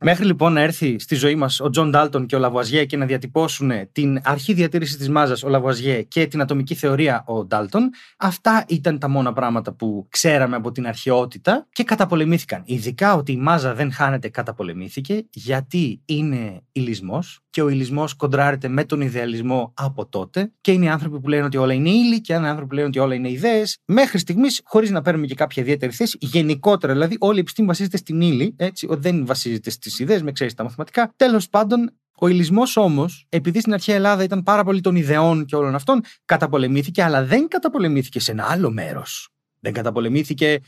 Μέχρι 0.00 0.24
λοιπόν 0.24 0.52
να 0.52 0.60
έρθει 0.60 0.98
στη 0.98 1.14
ζωή 1.14 1.34
μας 1.34 1.60
ο 1.60 1.70
Τζον 1.70 1.90
Ντάλτον 1.90 2.26
και 2.26 2.36
ο 2.36 2.38
Λαβουαζιέ 2.38 2.84
και 2.84 2.96
να 2.96 3.06
διατυπώσουν 3.06 3.70
την 3.92 4.20
αρχή 4.24 4.52
διατήρησης 4.52 4.96
της 4.96 5.08
μάζας 5.08 5.42
ο 5.42 5.48
Λαβουαζιέ 5.48 6.02
και 6.02 6.26
την 6.26 6.40
ατομική 6.40 6.74
θεωρία 6.74 7.24
ο 7.26 7.44
Ντάλτον, 7.44 7.90
αυτά 8.16 8.64
ήταν 8.68 8.98
τα 8.98 9.08
μόνα 9.08 9.32
πράγματα 9.32 9.72
που 9.72 10.06
ξέραμε 10.10 10.56
από 10.56 10.72
την 10.72 10.86
αρχαιότητα 10.86 11.66
και 11.72 11.84
καταπολεμήθηκαν. 11.84 12.62
Ειδικά 12.64 13.14
ότι 13.14 13.32
η 13.32 13.36
μάζα 13.36 13.74
δεν 13.74 13.92
χάνεται, 13.92 14.28
καταπολεμήθηκε 14.28 15.26
γιατί 15.30 16.02
είναι 16.04 16.60
ηλισμός 16.72 17.44
και 17.50 17.62
ο 17.62 17.68
ηλισμός 17.68 18.14
κοντράρεται 18.14 18.68
με 18.68 18.84
τον 18.84 19.00
ιδεαλισμό 19.00 19.72
από 19.76 20.06
τότε 20.06 20.52
και 20.60 20.72
είναι 20.72 20.84
οι 20.84 20.88
άνθρωποι 20.88 21.20
που 21.20 21.28
λένε 21.28 21.44
ότι 21.44 21.56
όλα 21.56 21.72
είναι 21.72 21.90
ύλη 21.90 22.20
και 22.20 22.32
είναι 22.34 22.48
άνθρωποι 22.48 22.68
που 22.68 22.74
λένε 22.74 22.86
ότι 22.86 22.98
όλα 22.98 23.14
είναι 23.14 23.30
ιδέες. 23.30 23.78
Μέχρι 23.84 24.18
στιγμής, 24.18 24.60
χωρίς 24.64 24.90
να 24.90 25.02
παίρνουμε 25.02 25.26
και 25.26 25.34
κάποια 25.34 25.62
ιδιαίτερη 25.62 25.92
θέση, 25.92 26.18
γενικότερα 26.20 26.94
δηλαδή 27.06 27.26
όλη 27.26 27.36
η 27.36 27.40
επιστήμη 27.40 27.66
βασίζεται 27.66 27.96
στην 27.96 28.20
ύλη, 28.20 28.54
έτσι, 28.58 28.86
δεν 28.90 29.26
βασίζεται 29.26 29.70
στις 29.70 29.98
ιδέες, 29.98 30.22
με 30.22 30.32
ξέρεις 30.32 30.54
τα 30.54 30.62
μαθηματικά. 30.62 31.12
Τέλος 31.16 31.48
πάντων, 31.48 31.90
ο 32.14 32.26
ηλισμό 32.26 32.62
όμως, 32.74 33.26
επειδή 33.28 33.60
στην 33.60 33.72
αρχαία 33.72 33.94
Ελλάδα 33.94 34.22
ήταν 34.22 34.42
πάρα 34.42 34.64
πολύ 34.64 34.80
των 34.80 34.96
ιδεών 34.96 35.44
και 35.44 35.56
όλων 35.56 35.74
αυτών, 35.74 36.02
καταπολεμήθηκε, 36.24 37.02
αλλά 37.02 37.24
δεν 37.24 37.48
καταπολεμήθηκε 37.48 38.20
σε 38.20 38.30
ένα 38.30 38.44
άλλο 38.50 38.70
μέρος. 38.70 39.28
Δεν 39.60 39.72
καταπολεμήθηκε 39.72 40.60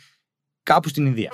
κάπου 0.63 0.89
στην 0.89 1.07
Ινδία. 1.07 1.33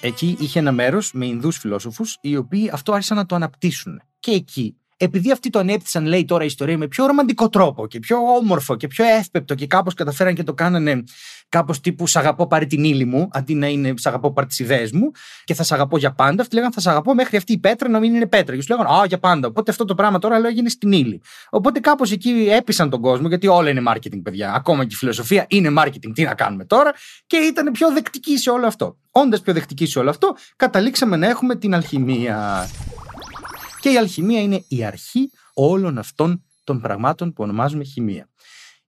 Εκεί 0.00 0.36
είχε 0.40 0.58
ένα 0.58 0.72
μέρος 0.72 1.12
με 1.12 1.26
Ινδούς 1.26 1.58
φιλόσοφους, 1.58 2.18
οι 2.20 2.36
οποίοι 2.36 2.70
αυτό 2.72 2.92
άρχισαν 2.92 3.16
να 3.16 3.26
το 3.26 3.34
αναπτύσσουν. 3.34 4.02
Και 4.20 4.30
εκεί 4.30 4.76
επειδή 4.96 5.30
αυτοί 5.32 5.50
το 5.50 5.58
ανέπτυσαν, 5.58 6.04
λέει 6.04 6.24
τώρα 6.24 6.42
η 6.42 6.46
ιστορία, 6.46 6.78
με 6.78 6.88
πιο 6.88 7.06
ρομαντικό 7.06 7.48
τρόπο 7.48 7.86
και 7.86 7.98
πιο 7.98 8.16
όμορφο 8.40 8.76
και 8.76 8.86
πιο 8.86 9.04
εύπεπτο 9.04 9.54
και 9.54 9.66
κάπως 9.66 9.94
καταφέραν 9.94 10.34
και 10.34 10.42
το 10.42 10.54
κάνανε 10.54 11.04
κάπως 11.48 11.80
τύπου 11.80 12.06
Σ' 12.06 12.16
αγαπώ 12.16 12.46
πάρει 12.46 12.66
την 12.66 12.84
ύλη 12.84 13.04
μου, 13.04 13.28
αντί 13.32 13.54
να 13.54 13.66
είναι 13.66 13.94
Σ' 13.96 14.06
αγαπώ 14.06 14.32
πάρει 14.32 14.46
τις 14.46 14.58
ιδέες 14.58 14.92
μου 14.92 15.10
και 15.44 15.54
θα 15.54 15.62
σ' 15.62 15.72
αγαπώ 15.72 15.98
για 15.98 16.12
πάντα. 16.12 16.42
Αυτοί 16.42 16.54
λέγανε 16.54 16.72
Θα 16.74 16.80
σ' 16.80 16.86
αγαπώ 16.86 17.14
μέχρι 17.14 17.36
αυτή 17.36 17.52
η 17.52 17.58
πέτρα 17.58 17.88
να 17.88 17.98
μην 17.98 18.14
είναι 18.14 18.26
πέτρα. 18.26 18.54
Και 18.54 18.62
σου 18.62 18.68
λέγανε 18.70 18.88
Α, 19.00 19.04
για 19.06 19.18
πάντα. 19.18 19.48
Οπότε 19.48 19.70
αυτό 19.70 19.84
το 19.84 19.94
πράγμα 19.94 20.18
τώρα 20.18 20.38
λέω 20.38 20.50
έγινε 20.50 20.68
στην 20.68 20.92
ύλη. 20.92 21.20
Οπότε 21.50 21.80
κάπως 21.80 22.10
εκεί 22.10 22.48
έπεισαν 22.50 22.90
τον 22.90 23.00
κόσμο, 23.00 23.28
γιατί 23.28 23.46
όλα 23.46 23.70
είναι 23.70 23.82
marketing, 23.88 24.20
παιδιά. 24.22 24.52
Ακόμα 24.54 24.82
και 24.82 24.90
η 24.92 24.96
φιλοσοφία 24.96 25.46
είναι 25.48 25.72
marketing. 25.78 26.10
Τι 26.14 26.22
να 26.22 26.34
κάνουμε 26.34 26.64
τώρα. 26.64 26.92
Και 27.26 27.36
ήταν 27.36 27.72
πιο 27.72 27.92
δεκτική 27.92 28.38
σε 28.38 28.50
όλο 28.50 28.66
αυτό. 28.66 28.96
Όντας 29.10 29.40
πιο 29.40 29.52
δεκτική 29.52 29.86
σε 29.86 29.98
όλο 29.98 30.10
αυτό, 30.10 30.36
καταλήξαμε 30.56 31.16
να 31.16 31.28
έχουμε 31.28 31.56
την 31.56 31.74
αλχημία. 31.74 32.68
Και 33.86 33.92
η 33.92 33.96
αλχημία 33.96 34.40
είναι 34.40 34.64
η 34.68 34.84
αρχή 34.84 35.30
όλων 35.54 35.98
αυτών 35.98 36.44
των 36.64 36.80
πραγμάτων 36.80 37.32
που 37.32 37.42
ονομάζουμε 37.42 37.84
χημεία. 37.84 38.28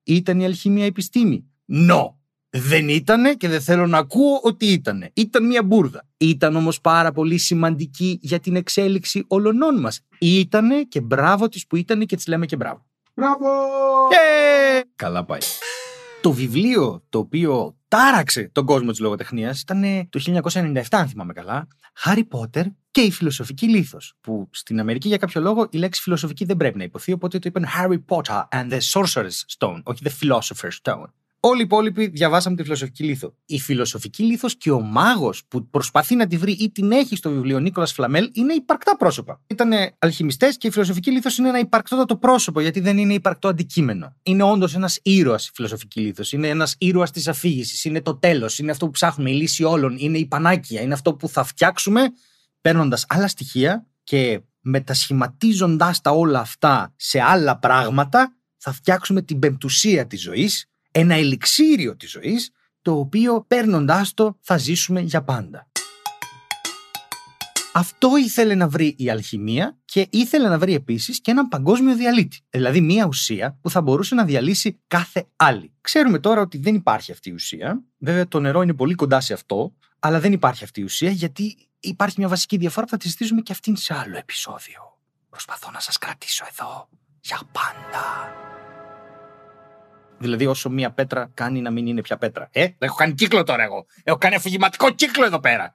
Ήταν 0.02 0.40
η 0.40 0.45
αλχημία 0.45 0.85
επιστήμη; 0.85 1.45
No. 1.88 2.02
Δεν 2.50 2.88
ήτανε 2.88 3.35
και 3.35 3.49
δεν 3.49 3.61
θέλω 3.61 3.87
να 3.87 3.99
ακούω 3.99 4.40
ότι 4.43 4.67
ήτανε. 4.67 5.11
Ήταν 5.14 5.47
μια 5.47 5.62
μπουρδα. 5.62 6.07
Ήταν 6.17 6.57
όμως 6.57 6.81
πάρα 6.81 7.12
πολύ 7.12 7.38
σημαντική 7.38 8.19
για 8.23 8.38
την 8.40 8.57
εξέλιξη 8.57 9.25
όλων 9.28 9.81
μας. 9.81 10.00
Ήτανε 10.19 10.83
και 10.83 11.00
μπράβο 11.00 11.49
της 11.49 11.67
που 11.67 11.76
ήτανε 11.76 12.05
και 12.05 12.17
της 12.17 12.26
λέμε 12.26 12.47
και 12.47 12.57
μπράβο. 12.57 12.87
Μπράβο! 13.14 13.47
Yeah! 14.11 14.83
Καλά 14.97 15.25
πάει. 15.25 15.40
Το 16.21 16.33
βιβλίο 16.33 17.05
το 17.09 17.19
οποίο 17.19 17.76
τάραξε 17.88 18.50
τον 18.52 18.64
κόσμο 18.64 18.90
της 18.90 19.00
λογοτεχνίας 19.00 19.61
ήταν 19.61 20.09
το 20.11 20.21
1997 20.43 20.83
αν 20.90 21.09
θυμάμαι 21.09 21.33
καλά. 21.33 21.69
Harry 22.05 22.23
Potter 22.31 22.64
και 22.99 23.05
η 23.05 23.11
φιλοσοφική 23.11 23.69
λήθος 23.69 24.14
που 24.21 24.49
στην 24.50 24.81
Αμερική 24.81 25.09
για 25.09 25.17
κάποιο 25.17 25.40
λόγο 25.40 25.69
η 25.71 25.78
λέξη 25.78 26.00
φιλοσοφική 26.00 26.45
δεν 26.45 26.57
πρέπει 26.57 26.78
να 26.78 26.85
υποθεί 26.85 27.12
οπότε 27.12 27.38
το 27.38 27.49
είπαν 27.49 27.67
Harry 27.78 27.99
Potter 28.09 28.43
and 28.52 28.73
the 28.73 28.78
Sorcerer's 28.93 29.43
Stone 29.59 29.81
όχι 29.83 30.02
the 30.05 30.11
Philosopher's 30.21 30.78
Stone. 30.83 31.05
Όλοι 31.40 31.61
οι 31.61 31.62
υπόλοιποι 31.64 32.07
διαβάσαμε 32.09 32.57
τη 32.57 32.62
φιλοσοφική 32.62 33.05
λίθο. 33.05 33.35
Η 33.47 33.59
φιλοσοφική 33.59 34.23
λίθος 34.23 34.57
και 34.57 34.71
ο 34.71 34.81
μάγος 34.81 35.45
που 35.49 35.69
προσπαθεί 35.69 36.14
να 36.14 36.26
τη 36.26 36.37
βρει 36.37 36.52
ή 36.52 36.71
την 36.71 36.93
έχει 36.93 37.17
στο 37.17 37.31
βιβλίο 37.31 37.59
Νίκολα 37.59 37.87
Φλαμέλ 37.87 38.31
είναι 38.33 38.52
υπαρκτά 38.52 38.97
πρόσωπα. 38.97 39.40
Ήταν 39.47 39.71
αλχημιστές 39.99 40.57
και 40.57 40.67
η 40.67 40.71
φιλοσοφική 40.71 41.11
λίθος 41.11 41.38
είναι 41.38 41.49
ένα 41.49 41.59
υπαρκτότατο 41.59 42.17
πρόσωπο 42.17 42.61
γιατί 42.61 42.81
δεν 42.81 42.99
είναι 42.99 43.14
υπαρκτό 43.14 43.49
αντικείμενο. 43.49 44.17
Είναι 44.23 44.43
όντως 44.43 44.75
ένας 44.75 44.99
ήρωας 45.02 45.47
η 45.47 45.50
φιλοσοφική 45.55 46.00
λίθος. 46.00 46.33
Είναι 46.33 46.49
ένας 46.49 46.75
ήρωας 46.78 47.11
της 47.11 47.28
αφήγησης. 47.28 47.85
Είναι 47.85 48.02
το 48.02 48.14
τέλος. 48.14 48.59
Είναι 48.59 48.71
αυτό 48.71 48.85
που 48.85 48.90
ψάχνουμε. 48.90 49.31
Η 49.31 49.35
λύση 49.35 49.64
όλων. 49.64 49.97
Είναι 49.99 50.19
η 50.19 50.26
πανάκια. 50.26 50.81
Είναι 50.81 50.95
αυτό 50.95 51.14
που 51.14 51.28
θα 51.28 51.45
φτιάξουμε 51.45 52.00
παίρνοντας 52.69 53.05
άλλα 53.09 53.29
στοιχεία 53.29 53.87
και 54.05 54.41
μετασχηματίζοντάς 54.61 56.01
τα 56.01 56.11
όλα 56.11 56.41
αυτά 56.41 56.93
σε 56.97 57.21
άλλα 57.21 57.59
πράγματα 57.59 58.37
θα 58.57 58.73
φτιάξουμε 58.73 59.23
την 59.23 59.39
πεμπτουσία 59.39 60.07
της 60.07 60.23
ζωής, 60.23 60.67
ένα 60.91 61.15
ελιξίριο 61.15 61.97
της 61.97 62.11
ζωής, 62.11 62.51
το 62.83 62.99
οποίο 62.99 63.45
παίρνοντάς 63.49 64.15
το 64.15 64.39
θα 64.41 64.57
ζήσουμε 64.57 65.01
για 65.01 65.23
πάντα. 65.23 65.71
Αυτό 67.73 68.17
ήθελε 68.17 68.55
να 68.55 68.69
βρει 68.69 68.95
η 68.99 69.11
αλχημία 69.11 69.79
και 69.85 70.07
ήθελε 70.11 70.49
να 70.49 70.59
βρει 70.59 70.75
επίσης 70.75 71.21
και 71.21 71.31
έναν 71.31 71.49
παγκόσμιο 71.49 71.95
διαλύτη. 71.95 72.41
Δηλαδή, 72.51 72.81
μία 72.81 73.07
ουσία 73.07 73.59
που 73.61 73.71
θα 73.71 73.81
μπορούσε 73.81 74.15
να 74.15 74.25
διαλύσει 74.25 74.81
κάθε 74.87 75.27
άλλη. 75.37 75.73
Ξέρουμε 75.81 76.19
τώρα 76.19 76.41
ότι 76.41 76.59
δεν 76.59 76.75
υπάρχει 76.75 77.13
αυτή 77.13 77.29
η 77.29 77.33
ουσία. 77.33 77.83
Βέβαια, 77.99 78.29
το 78.29 78.41
νερό 78.41 78.63
είναι 78.63 78.75
πολύ 78.75 78.95
κοντά 78.95 79.21
σε 79.21 79.33
αυτό, 79.33 79.75
αλλά 79.99 80.21
δεν 80.21 80.33
υπάρχει 80.33 80.65
αυτή 80.65 80.81
η 80.81 80.85
ουσία 80.85 81.11
γιατί 81.11 81.68
υπάρχει 81.81 82.15
μια 82.19 82.29
βασική 82.29 82.57
διαφορά 82.57 82.87
που 82.87 82.93
θα 82.93 82.97
τη 82.97 83.05
συζητήσουμε 83.05 83.41
και 83.41 83.53
αυτήν 83.53 83.77
σε 83.77 83.95
άλλο 83.95 84.17
επεισόδιο. 84.17 84.99
Προσπαθώ 85.31 85.71
να 85.71 85.81
σας 85.81 85.99
κρατήσω 85.99 86.45
εδώ 86.51 86.89
για 87.21 87.41
πάντα. 87.53 88.33
Δηλαδή, 90.19 90.47
όσο 90.47 90.71
μία 90.71 90.91
πέτρα 90.91 91.31
κάνει 91.35 91.61
να 91.61 91.71
μην 91.71 91.87
είναι 91.87 92.01
πια 92.01 92.17
πέτρα. 92.17 92.49
Ε, 92.53 92.69
έχω 92.79 92.97
κάνει 92.97 93.15
κύκλο 93.15 93.43
τώρα 93.43 93.63
εγώ. 93.63 93.87
Έχω 94.05 94.19
κάνει 94.19 94.35
αφηγηματικό 94.35 94.91
κύκλο 94.91 95.25
εδώ 95.25 95.41
πέρα. 95.41 95.75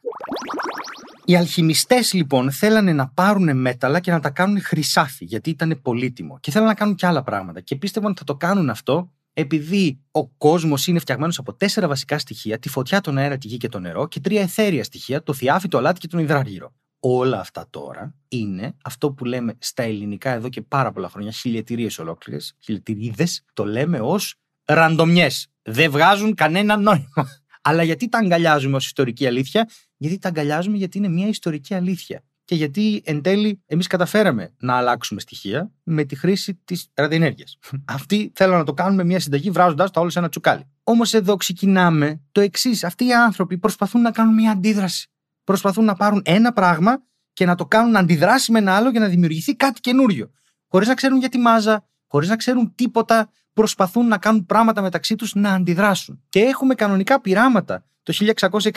Οι 1.26 1.36
αλχημιστές 1.36 2.14
λοιπόν 2.14 2.52
θέλανε 2.52 2.94
να 2.94 3.08
πάρουν 3.08 3.58
μέταλλα 3.58 4.00
και 4.00 4.12
να 4.12 4.20
τα 4.20 4.30
κάνουν 4.30 4.62
χρυσάφι, 4.62 5.26
γιατί 5.26 5.50
ήταν 5.50 5.80
πολύτιμο. 5.82 6.40
Και 6.40 6.52
θέλανε 6.52 6.70
να 6.70 6.76
κάνουν 6.76 6.96
και 6.96 7.06
άλλα 7.06 7.24
πράγματα. 7.24 7.60
Και 7.62 7.76
πίστευαν 7.76 8.10
ότι 8.10 8.20
θα 8.20 8.26
το 8.26 8.36
κάνουν 8.36 8.70
αυτό 8.70 9.12
επειδή 9.34 10.00
ο 10.12 10.28
κόσμος 10.28 10.88
είναι 10.88 11.00
φτιαγμένος 11.00 11.38
από 11.38 11.54
τέσσερα 11.54 11.88
βασικά 11.88 12.18
στοιχεία, 12.18 12.60
τη 12.60 12.70
φωτιά, 12.70 13.02
τον 13.02 13.18
αέρα, 13.18 13.38
τη 13.38 13.48
γη 13.48 13.58
και 13.58 13.70
το 13.70 13.80
νερό, 13.80 14.08
και 14.08 14.20
τρία 14.20 14.42
εθέρια 14.42 14.84
στοιχεία, 14.84 15.24
το 15.24 15.34
θιάφι, 15.34 15.68
το 15.68 15.78
αλάτι 15.78 16.00
και 16.00 16.08
τον 16.08 16.20
υδράργυρο. 16.20 16.74
Όλα 17.00 17.40
αυτά 17.40 17.68
τώρα 17.70 18.16
είναι 18.28 18.76
αυτό 18.84 19.12
που 19.12 19.26
λέμε 19.26 19.56
στα 19.60 19.84
ελληνικά 19.84 20.32
εδώ 20.32 20.50
και 20.50 20.62
πάρα 20.62 20.92
πολλά 20.92 21.10
χρόνια, 21.10 21.32
χιλιετηρίες 21.32 22.00
ολόκληρες, 22.00 22.56
χιλιετηρίδες, 22.60 23.44
το 23.54 23.66
λέμε 23.66 24.00
ως 24.00 24.36
ραντομιές. 24.66 25.48
Δεν 25.62 25.92
βγάζουν 25.92 26.34
κανένα 26.34 26.78
νόημα. 26.78 27.28
Αλλά 27.66 27.84
γιατί 27.84 28.10
τα 28.10 28.18
αγκαλιάζουμε 28.18 28.76
ως 28.76 28.86
ιστορική 28.86 29.28
αλήθεια, 29.28 29.70
γιατί 29.98 30.20
τα 30.20 30.28
αγκαλιάζουμε 30.28 30.78
γιατί 30.78 30.98
είναι 30.98 31.08
μια 31.08 31.28
ιστορική 31.28 31.74
αλήθεια. 31.74 32.24
Και 32.46 32.56
γιατί 32.56 33.02
εν 33.06 33.22
τέλει 33.22 33.62
εμείς 33.66 33.88
καταφέραμε 33.88 34.54
να 34.60 34.76
αλλάξουμε 34.76 35.20
στοιχεία 35.20 35.72
με 35.84 36.04
τη 36.04 36.16
χρήση 36.16 36.62
της 36.66 36.90
ραδιενέργειας. 36.94 37.58
Αυτοί 37.86 38.32
θέλουν 38.36 38.58
να 38.58 38.64
το 38.64 38.74
κάνουν 38.74 38.96
με 38.96 39.04
μια 39.04 39.20
συνταγή 39.20 39.50
βράζοντας 39.50 39.92
τα 39.92 40.02
όλα 40.02 40.10
σε 40.10 40.20
ένα 40.20 40.30
τσουκάλι. 40.30 40.68
Όμως 40.84 41.14
εδώ 41.14 41.36
ξεκινάμε 41.36 42.22
το 42.32 42.42
εξής. 42.42 42.84
Αυτοί 42.84 43.06
οι 43.06 43.14
άνθρωποι 43.14 43.58
προσπαθούν 43.58 44.02
να 44.02 44.12
κάνουν 44.12 44.34
μια 44.34 44.52
αντίδραση. 44.52 45.08
Προσπαθούν 45.44 45.86
να 45.86 45.96
πάρουν 45.96 46.22
ένα 46.26 46.54
πράγμα 46.54 47.04
και 47.34 47.46
να 47.46 47.56
το 47.56 47.66
κάνουν 47.66 47.92
να 47.92 48.00
αντιδράσει 48.00 48.52
με 48.52 48.60
ένα 48.60 48.76
άλλο 48.76 48.90
για 48.90 49.00
να 49.00 49.08
δημιουργηθεί 49.08 49.56
κάτι 49.56 49.80
καινούριο. 49.80 50.32
Χωρίς 50.68 50.88
να 50.88 50.94
ξέρουν 50.94 51.20
για 51.20 51.30
τη 51.30 51.38
μάζα, 51.38 51.88
χωρίς 52.14 52.30
να 52.30 52.36
ξέρουν 52.36 52.72
τίποτα, 52.76 53.30
προσπαθούν 53.54 54.08
να 54.08 54.18
κάνουν 54.18 54.46
πράγματα 54.46 54.82
μεταξύ 54.82 55.16
τους 55.16 55.34
να 55.34 55.54
αντιδράσουν. 55.54 56.22
Και 56.30 56.40
έχουμε 56.40 56.76
κανονικά 56.76 57.22
πειράματα. 57.22 57.86
Το 58.04 58.14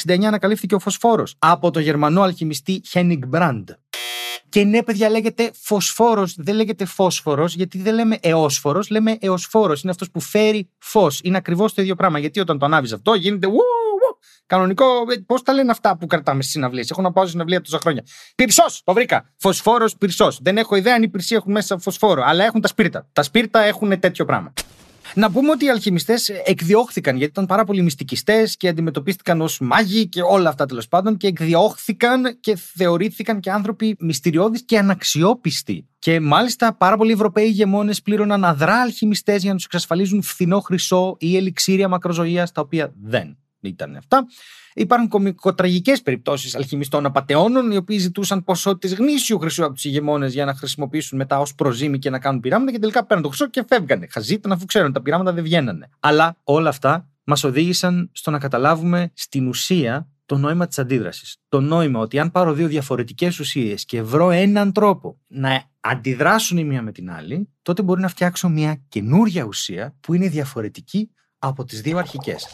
1669 0.07 0.25
ανακαλύφθηκε 0.25 0.75
ο 0.75 0.79
φωσφόρος 0.79 1.35
από 1.39 1.71
τον 1.71 1.83
Γερμανό 1.83 2.23
αλχημιστή 2.23 2.83
Χένιγκ 2.89 3.23
Μπραντ. 3.27 3.71
Και 4.49 4.65
ναι, 4.65 4.83
παιδιά, 4.83 5.11
λέγεται 5.11 5.51
φωσφόρος, 5.55 6.35
δεν 6.39 6.55
λέγεται 6.55 6.85
φόσφορος, 6.85 7.55
γιατί 7.55 7.79
δεν 7.79 7.95
λέμε 7.95 8.19
εόσφορος, 8.21 8.91
λέμε 8.91 9.17
εωσφόρο. 9.21 9.77
Είναι 9.83 9.91
αυτός 9.91 10.11
που 10.11 10.21
φέρει 10.21 10.69
φως. 10.79 11.21
Είναι 11.23 11.37
ακριβώς 11.37 11.75
το 11.75 11.83
ίδιο 11.83 11.95
πράγμα. 11.95 12.19
Γιατί 12.19 12.41
όταν 12.41 12.59
το 12.59 12.65
ανάβεις 12.65 12.93
αυτό, 12.93 13.15
γίνεται. 13.15 13.47
Κανονικό, 14.47 14.87
πώς 15.27 15.43
τα 15.43 15.53
λένε 15.53 15.71
αυτά 15.71 15.97
που 15.97 16.07
κρατάμε 16.07 16.41
στις 16.41 16.55
συναυλίες. 16.55 16.91
Έχω 16.91 17.03
να 17.03 17.13
πάω 17.13 17.25
στη 17.25 17.33
συναυλία 17.33 17.61
τόσα 17.61 17.79
χρόνια. 17.79 18.05
Πυρσός, 18.35 18.83
το 18.85 18.93
βρήκα. 18.93 19.33
Φωσφόρος, 19.37 19.97
πυρσός. 19.97 20.39
Δεν 20.43 20.57
έχω 20.57 20.77
ιδέα 20.77 20.95
αν 20.95 21.03
οι 21.03 21.09
πυρσοί 21.09 21.35
έχουν 21.35 21.53
μέσα 21.53 21.79
φωσφόρο, 21.79 22.23
αλλά 22.25 22.45
έχουν 22.45 22.61
τα 22.61 22.69
σπίρτα. 22.69 23.09
Τα 23.13 23.23
σπίρτα 23.23 23.61
έχουν 23.61 24.01
τέτοιο 24.01 24.25
πράγμα. 24.25 24.53
Να 25.15 25.31
πούμε 25.31 25.51
ότι 25.51 25.65
οι 25.65 25.71
αλχημιστές 25.71 26.29
εκδιώχθηκαν 26.29 27.17
γιατί 27.17 27.33
ήταν 27.33 27.47
πάρα 27.47 27.65
πολύ 27.65 27.83
μυστικιστές 27.83 28.57
και 28.57 28.69
αντιμετωπίστηκαν 28.69 29.41
ως 29.41 29.59
μάγοι 29.61 30.09
και 30.09 30.23
όλα 30.23 30.49
αυτά 30.49 30.67
τέλος 30.67 30.89
πάντων 30.89 31.17
και 31.17 31.27
εκδιώχθηκαν 31.27 32.41
και 32.41 32.57
θεωρήθηκαν 32.57 33.41
και 33.41 33.51
άνθρωποι 33.51 33.97
μυστηριώδεις 33.99 34.65
και 34.65 34.79
αναξιόπιστοι. 34.79 35.89
Και 35.99 36.21
μάλιστα 36.21 36.77
πάρα 36.77 36.97
πολλοί 36.97 37.13
Ευρωπαίοι 37.13 37.45
ηγεμόνες 37.45 38.03
πλήρωναν 38.03 38.45
αδρά 38.45 38.81
αλχημιστές 38.81 39.41
για 39.41 39.51
να 39.51 39.57
τους 39.57 39.65
εξασφαλίζουν 39.65 40.23
φθηνό 40.23 40.61
χρυσό 40.61 41.17
ή 41.19 41.37
ελιξήρια 41.37 41.89
μακροζωίας, 41.89 42.53
τα 42.53 42.61
οποία 42.61 42.93
δεν 43.03 43.37
ήταν 43.69 43.97
αυτά. 43.97 44.27
Υπάρχουν 44.75 45.09
κομικοτραγικές 45.09 46.03
περιπτώσεις 46.03 46.55
αλχημιστών 46.55 47.07
απαταιώνων, 47.07 47.71
οι 47.71 47.77
οποίοι 47.77 47.99
ζητούσαν 47.99 48.45
ποσότητες 48.45 48.95
γνήσιου 48.95 49.39
χρυσού 49.39 49.65
από 49.65 49.75
του 49.75 49.81
ηγεμόνες 49.89 50.33
για 50.33 50.45
να 50.45 50.55
χρησιμοποιήσουν 50.55 51.19
μετά 51.19 51.41
ως 51.41 51.55
προζήμη 51.55 51.99
και 51.99 52.11
να 52.11 52.19
κάνουν 52.19 52.41
πειράματα 52.41 52.73
και 52.73 52.79
τελικά 52.79 53.07
παίρνουν 53.07 53.25
το 53.25 53.29
χρυσό 53.29 53.51
και 53.51 53.65
φεύγανε. 53.69 54.07
Χαζίταν 54.11 54.53
αφού 54.53 54.65
ξέρουν 54.65 54.93
τα 54.93 55.03
πειράματα 55.03 55.33
δεν 55.33 55.45
βγαίνανε. 55.45 55.89
Αλλά 56.01 56.37
όλα 56.45 56.69
αυτά 56.69 57.09
μας 57.25 57.45
οδήγησαν 57.45 58.11
στο 58.13 58.31
να 58.31 58.39
καταλάβουμε 58.39 59.11
στην 59.15 59.49
ουσία 59.49 60.09
το 60.27 60.37
νόημα 60.37 60.67
της 60.67 60.79
αντίδρασης. 60.79 61.37
Το 61.49 61.61
νόημα 61.61 62.01
ότι 62.01 62.19
αν 62.19 62.31
πάρω 62.31 62.53
δύο 62.53 62.69
διαφορετικές 62.69 63.39
ουσίες 63.39 63.85
και 63.85 64.03
βρω 64.03 64.31
έναν 64.31 64.73
τρόπο 64.73 65.19
να 65.27 65.63
αντιδράσουν 65.81 66.59
η 66.59 66.65
μία 66.65 66.83
με 66.83 66.93
την 66.93 67.11
άλλη, 67.11 67.49
τότε 67.63 67.83
μπορεί 67.83 68.01
να 68.01 68.09
φτιάξω 68.09 68.49
μια 68.49 68.83
καινούρια 68.89 69.45
ουσία 69.45 69.97
που 70.01 70.15
είναι 70.15 70.29
διαφορετική 70.29 71.11
από 71.39 71.65
τις 71.65 71.81
δύο 71.81 71.99
αρχικές. 71.99 72.47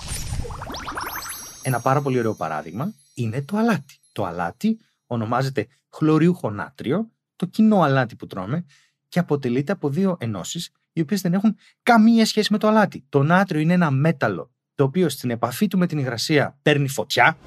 Ένα 1.63 1.81
πάρα 1.81 2.01
πολύ 2.01 2.19
ωραίο 2.19 2.35
παράδειγμα 2.35 2.93
είναι 3.15 3.43
το 3.43 3.57
αλάτι. 3.57 3.99
Το 4.13 4.25
αλάτι 4.25 4.79
ονομάζεται 5.07 5.67
χλωριούχο 5.91 6.51
νάτριο, 6.51 7.11
το 7.37 7.47
κοινό 7.47 7.83
αλάτι 7.83 8.17
που 8.17 8.27
τρώμε, 8.27 8.65
και 9.09 9.19
αποτελείται 9.19 9.73
από 9.73 9.89
δύο 9.89 10.17
ενώσεις, 10.21 10.71
οι 10.93 11.01
οποίες 11.01 11.21
δεν 11.21 11.35
έχουν 11.35 11.57
καμία 11.83 12.27
σχέση 12.27 12.53
με 12.53 12.59
το 12.59 12.69
αλάτι. 12.69 13.05
Το 13.09 13.23
νάτριο 13.23 13.61
είναι 13.61 13.73
ένα 13.73 13.91
μέταλλο, 13.91 14.51
το 14.75 14.85
οποίο 14.85 15.09
στην 15.09 15.31
επαφή 15.31 15.67
του 15.67 15.79
με 15.79 15.87
την 15.87 15.99
υγρασία 15.99 16.59
παίρνει 16.63 16.89
φωτιά, 16.89 17.39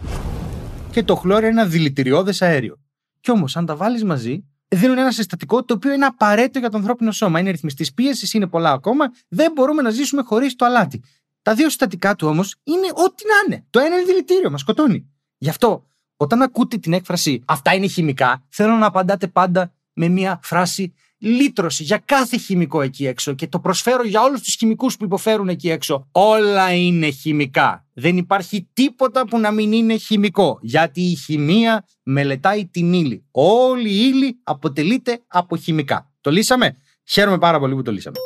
και 0.91 1.03
το 1.03 1.15
χλώριο 1.15 1.48
είναι 1.50 1.62
ένα 1.62 1.69
δηλητηριώδες 1.69 2.41
αέριο. 2.41 2.79
Κι 3.19 3.31
όμως, 3.31 3.57
αν 3.57 3.65
τα 3.65 3.75
βάλεις 3.75 4.03
μαζί, 4.03 4.45
δίνουν 4.67 4.98
ένα 4.98 5.12
συστατικό 5.12 5.63
το 5.63 5.74
οποίο 5.74 5.93
είναι 5.93 6.05
απαραίτητο 6.05 6.60
για 6.60 6.69
το 6.69 6.77
ανθρώπινο 6.77 7.12
σώμα. 7.12 7.39
Είναι 7.39 7.51
ρυθμιστής 7.51 7.93
πίεσης, 7.93 8.34
είναι 8.34 8.48
πολλά 8.48 8.72
ακόμα. 8.72 9.05
Δεν 9.27 9.51
μπορούμε 9.51 9.81
να 9.81 9.89
ζήσουμε 9.89 10.22
χωρίς 10.22 10.55
το 10.55 10.65
αλάτι. 10.65 11.03
Τα 11.45 11.53
δύο 11.53 11.65
συστατικά 11.65 12.15
του 12.15 12.27
όμως 12.27 12.55
είναι 12.63 12.87
ό,τι 12.93 13.23
να 13.27 13.33
είναι. 13.45 13.65
Το 13.69 13.79
ένα 13.79 13.95
είναι 13.95 14.05
δηλητήριο, 14.05 14.49
μας 14.49 14.61
σκοτώνει. 14.61 15.09
Γι' 15.37 15.49
αυτό, 15.49 15.85
όταν 16.17 16.41
ακούτε 16.41 16.77
την 16.77 16.93
έκφραση 16.93 17.43
Αυτά 17.45 17.73
είναι 17.73 17.87
χημικά, 17.87 18.45
θέλω 18.49 18.73
να 18.73 18.85
απαντάτε 18.85 19.27
πάντα 19.27 19.73
με 19.93 20.07
μια 20.07 20.39
φράση 20.43 20.93
λύτρωση 21.17 21.83
για 21.83 21.97
κάθε 22.05 22.37
χημικό 22.37 22.81
εκεί 22.81 23.07
έξω 23.07 23.33
και 23.33 23.47
το 23.47 23.59
προσφέρω 23.59 24.03
για 24.03 24.21
όλους 24.21 24.41
τους 24.41 24.55
χημικούς 24.55 24.97
που 24.97 25.03
υποφέρουν 25.03 25.49
εκεί 25.49 25.69
έξω. 25.69 26.07
Όλα 26.11 26.73
είναι 26.73 27.09
χημικά. 27.09 27.85
Δεν 27.93 28.17
υπάρχει 28.17 28.69
τίποτα 28.73 29.27
που 29.27 29.39
να 29.39 29.51
μην 29.51 29.71
είναι 29.71 29.95
χημικό, 29.95 30.59
γιατί 30.61 31.01
η 31.01 31.15
χημεία 31.15 31.85
μελετάει 32.03 32.65
την 32.65 32.93
ύλη. 32.93 33.25
Όλη 33.31 33.89
η 33.89 34.11
ύλη 34.13 34.39
αποτελείται 34.43 35.23
από 35.27 35.57
χημικά. 35.57 36.13
Το 36.21 36.31
λύσαμε; 36.31 36.77
Χαίρομαι 37.03 37.37
πάρα 37.37 37.59
πολύ 37.59 37.75
που 37.75 37.81
το 37.81 37.91
λύσαμε. 37.91 38.17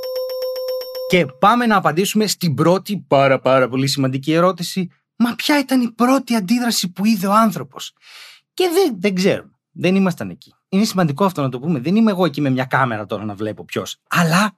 Και 1.09 1.25
πάμε 1.25 1.65
να 1.65 1.75
απαντήσουμε 1.75 2.27
στην 2.27 2.53
πρώτη 2.53 3.05
πάρα 3.07 3.39
πάρα 3.39 3.69
πολύ 3.69 3.87
σημαντική 3.87 4.33
ερώτηση. 4.33 4.89
Μα 5.15 5.35
ποια 5.35 5.59
ήταν 5.59 5.81
η 5.81 5.91
πρώτη 5.91 6.35
αντίδραση 6.35 6.91
που 6.91 7.05
είδε 7.05 7.27
ο 7.27 7.33
άνθρωπος; 7.33 7.93
Και 8.53 8.69
δεν, 8.73 8.95
δεν 8.99 9.15
ξέρουμε. 9.15 9.51
Δεν 9.71 9.95
ήμασταν 9.95 10.29
εκεί. 10.29 10.53
Είναι 10.69 10.83
σημαντικό 10.83 11.25
αυτό 11.25 11.41
να 11.41 11.49
το 11.49 11.59
πούμε. 11.59 11.79
Δεν 11.79 11.95
είμαι 11.95 12.11
εγώ 12.11 12.25
εκεί 12.25 12.41
με 12.41 12.49
μια 12.49 12.65
κάμερα 12.65 13.05
τώρα 13.05 13.25
να 13.25 13.35
βλέπω 13.35 13.65
ποιος. 13.65 13.97
Αλλά 14.09 14.57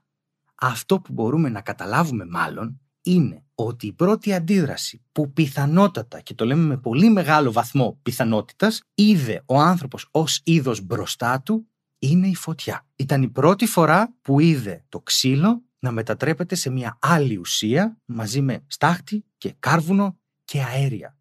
αυτό 0.56 1.00
που 1.00 1.14
μπορούμε 1.14 1.50
να 1.50 1.62
καταλάβουμε 1.62 2.26
μάλλον 2.26 2.82
είναι 3.02 3.44
ότι 3.56 3.88
η 3.88 3.94
πρώτη 3.94 4.34
αντίδραση 4.34 5.04
που 5.12 5.34
πιθανότατα, 5.34 6.20
και 6.20 6.34
το 6.34 6.46
λέμε 6.46 6.64
με 6.64 6.78
πολύ 6.78 7.10
μεγάλο 7.10 7.52
βαθμό 7.52 8.00
πιθανότητας, 8.04 8.82
είδε 8.94 9.44
ο 9.46 9.60
άνθρωπος 9.60 10.08
ως 10.12 10.42
είδος 10.44 10.82
μπροστά 10.82 11.42
του, 11.42 11.68
είναι 12.00 12.28
η 12.28 12.36
φωτιά. 12.36 12.88
Ήταν 12.96 13.22
η 13.22 13.30
πρώτη 13.30 13.66
φορά 13.66 14.16
που 14.22 14.40
είδε 14.40 14.86
το 14.90 15.00
ξύλο 15.00 15.64
να 15.82 15.92
μετατρέπεται 15.92 16.56
σε 16.56 16.70
μια 16.70 16.98
άλλη 17.02 17.38
ουσία 17.38 17.98
μαζί 18.06 18.42
με 18.42 18.64
στάχτη 18.68 19.26
και 19.38 19.56
κάρβουνο 19.60 20.18
και 20.44 20.62
αέρια. 20.62 21.18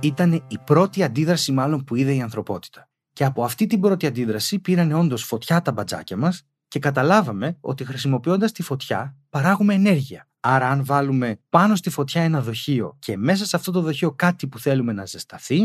Ήταν 0.00 0.32
η 0.32 0.58
πρώτη 0.64 1.02
αντίδραση 1.02 1.52
μάλλον 1.52 1.84
που 1.84 1.94
είδε 1.94 2.14
η 2.14 2.20
ανθρωπότητα. 2.20 2.90
Και 3.12 3.24
από 3.24 3.44
αυτή 3.44 3.66
την 3.66 3.80
πρώτη 3.80 4.06
αντίδραση 4.06 4.58
πήραν 4.58 4.92
όντως 4.92 5.22
φωτιά 5.24 5.62
τα 5.62 5.72
μπατζάκια 5.72 6.16
μας 6.16 6.42
και 6.68 6.78
καταλάβαμε 6.78 7.56
ότι 7.60 7.84
χρησιμοποιώντας 7.84 8.52
τη 8.52 8.62
φωτιά 8.62 9.16
παράγουμε 9.30 9.74
ενέργεια. 9.74 10.28
Άρα, 10.40 10.68
αν 10.70 10.84
βάλουμε 10.84 11.40
πάνω 11.48 11.76
στη 11.76 11.90
φωτιά 11.90 12.22
ένα 12.22 12.42
δοχείο 12.42 12.96
και 12.98 13.16
μέσα 13.16 13.46
σε 13.46 13.56
αυτό 13.56 13.72
το 13.72 13.80
δοχείο 13.80 14.12
κάτι 14.12 14.46
που 14.46 14.58
θέλουμε 14.58 14.92
να 14.92 15.04
ζεσταθεί, 15.06 15.60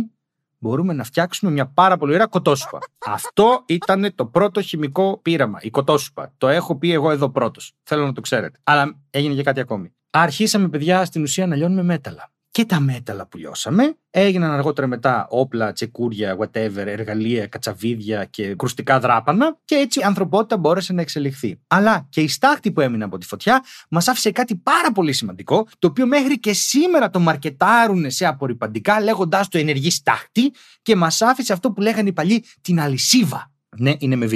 μπορούμε 0.64 0.94
να 0.94 1.04
φτιάξουμε 1.04 1.52
μια 1.52 1.68
πάρα 1.68 1.98
πολύ 1.98 2.14
ωραία 2.14 2.26
κοτόσουπα. 2.26 2.80
αυτό 3.06 3.64
ήταν 3.66 4.12
το 4.16 4.26
πρώτο 4.26 4.62
χημικό 4.62 5.20
πείραμα, 5.22 5.60
η 5.62 5.70
κοτόσουπα. 5.70 6.34
Το 6.38 6.48
έχω 6.48 6.76
πει 6.78 6.92
εγώ 6.92 7.12
εδώ 7.12 7.30
πρώτος. 7.30 7.74
Θέλω 7.84 8.06
να 8.06 8.14
το 8.14 8.22
ξέρετε. 8.22 8.60
Αλλά 8.64 9.00
έγινε 9.10 9.34
και 9.34 9.44
κάτι 9.44 9.60
ακόμη. 9.60 9.94
Αρχίσαμε, 10.10 10.70
παιδιά, 10.70 11.06
στην 11.06 11.22
ουσία 11.22 11.48
να 11.48 11.56
λιώνουμε 11.56 11.84
μέταλλα 11.84 12.33
και 12.54 12.66
τα 12.66 12.80
μέταλλα 12.80 13.28
που 13.28 13.38
λιώσαμε. 13.38 13.98
Έγιναν 14.10 14.52
αργότερα 14.52 14.88
μετά 14.88 15.28
όπλα, 15.30 15.74
τσεκούρια, 15.74 16.38
whatever, 16.40 16.76
εργαλεία, 16.76 17.48
κατσαβίδια 17.48 18.26
και 18.26 18.56
κρουστικά 18.56 19.00
δράπανα 19.00 19.58
και 19.66 19.76
έτσι 19.76 20.00
η 20.00 20.04
ανθρωπότητα 20.04 20.58
μπόρεσε 20.58 20.94
να 20.94 21.02
εξελιχθεί. 21.02 21.60
Αλλά 21.68 22.08
και 22.10 22.22
η 22.22 22.28
στάχτη 22.28 22.72
που 22.72 22.82
έμεινε 22.82 23.04
από 23.04 23.18
τη 23.18 23.26
φωτιά 23.26 23.64
μας 23.90 24.08
άφησε 24.08 24.32
κάτι 24.32 24.56
πάρα 24.56 24.92
πολύ 24.92 25.14
σημαντικό, 25.14 25.68
το 25.80 25.88
οποίο 25.88 26.08
μέχρι 26.08 26.40
και 26.40 26.54
σήμερα 26.54 27.10
το 27.10 27.20
μαρκετάρουν 27.20 28.12
σε 28.12 28.26
απορριπαντικά 28.26 29.02
λέγοντάς 29.02 29.48
το 29.48 29.58
ενεργή 29.58 29.92
στάχτη 29.92 30.54
και 30.82 30.96
μας 30.96 31.22
άφησε 31.22 31.54
αυτό 31.54 31.72
που 31.72 31.82
λέγανε 31.82 32.10
οι 32.10 32.14
παλιοί 32.14 32.44
την 32.62 32.80
αλυσίβα. 32.80 33.52
Ναι, 33.78 33.94
είναι 33.98 34.16
με 34.16 34.26
β. 34.26 34.34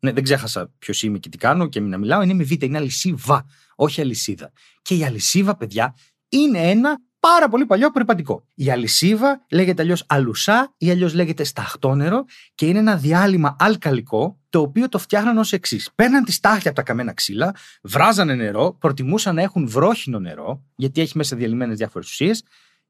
Ναι, 0.00 0.12
δεν 0.12 0.22
ξέχασα 0.22 0.72
ποιος 0.78 1.02
είμαι 1.02 1.18
και 1.18 1.28
τι 1.28 1.36
κάνω 1.36 1.68
και 1.68 1.80
μην 1.80 1.90
να 1.90 1.98
μιλάω. 1.98 2.22
Είναι 2.22 2.34
με 2.34 2.44
β, 2.44 2.62
είναι 2.62 2.78
αλυσίβα, 2.78 3.44
όχι 3.76 4.00
αλυσίδα. 4.00 4.52
Και 4.82 4.94
η 4.94 5.04
αλυσίβα, 5.04 5.56
παιδιά, 5.56 5.94
είναι 6.28 6.70
ένα 6.70 6.98
πάρα 7.20 7.48
πολύ 7.48 7.66
παλιό 7.66 7.90
περιπατικό. 7.90 8.46
Η 8.54 8.70
αλυσίβα 8.70 9.44
λέγεται 9.50 9.82
αλλιώς 9.82 10.04
αλουσά 10.08 10.74
ή 10.78 10.90
αλλιώς 10.90 11.14
λέγεται 11.14 11.44
σταχτόνερο 11.44 12.24
και 12.54 12.66
είναι 12.66 12.78
ένα 12.78 12.96
διάλειμμα 12.96 13.56
αλκαλικό 13.58 14.38
το 14.48 14.60
οποίο 14.60 14.88
το 14.88 14.98
φτιάχναν 14.98 15.38
ως 15.38 15.52
εξής. 15.52 15.90
Παίρναν 15.94 16.24
τη 16.24 16.32
στάχτη 16.32 16.66
από 16.68 16.76
τα 16.76 16.82
καμένα 16.82 17.12
ξύλα, 17.12 17.54
βράζανε 17.82 18.34
νερό, 18.34 18.76
προτιμούσαν 18.80 19.34
να 19.34 19.42
έχουν 19.42 19.68
βρόχινο 19.68 20.18
νερό, 20.18 20.64
γιατί 20.76 21.00
έχει 21.00 21.16
μέσα 21.16 21.36
διαλυμένες 21.36 21.76
διάφορες 21.76 22.08
ουσίες, 22.08 22.42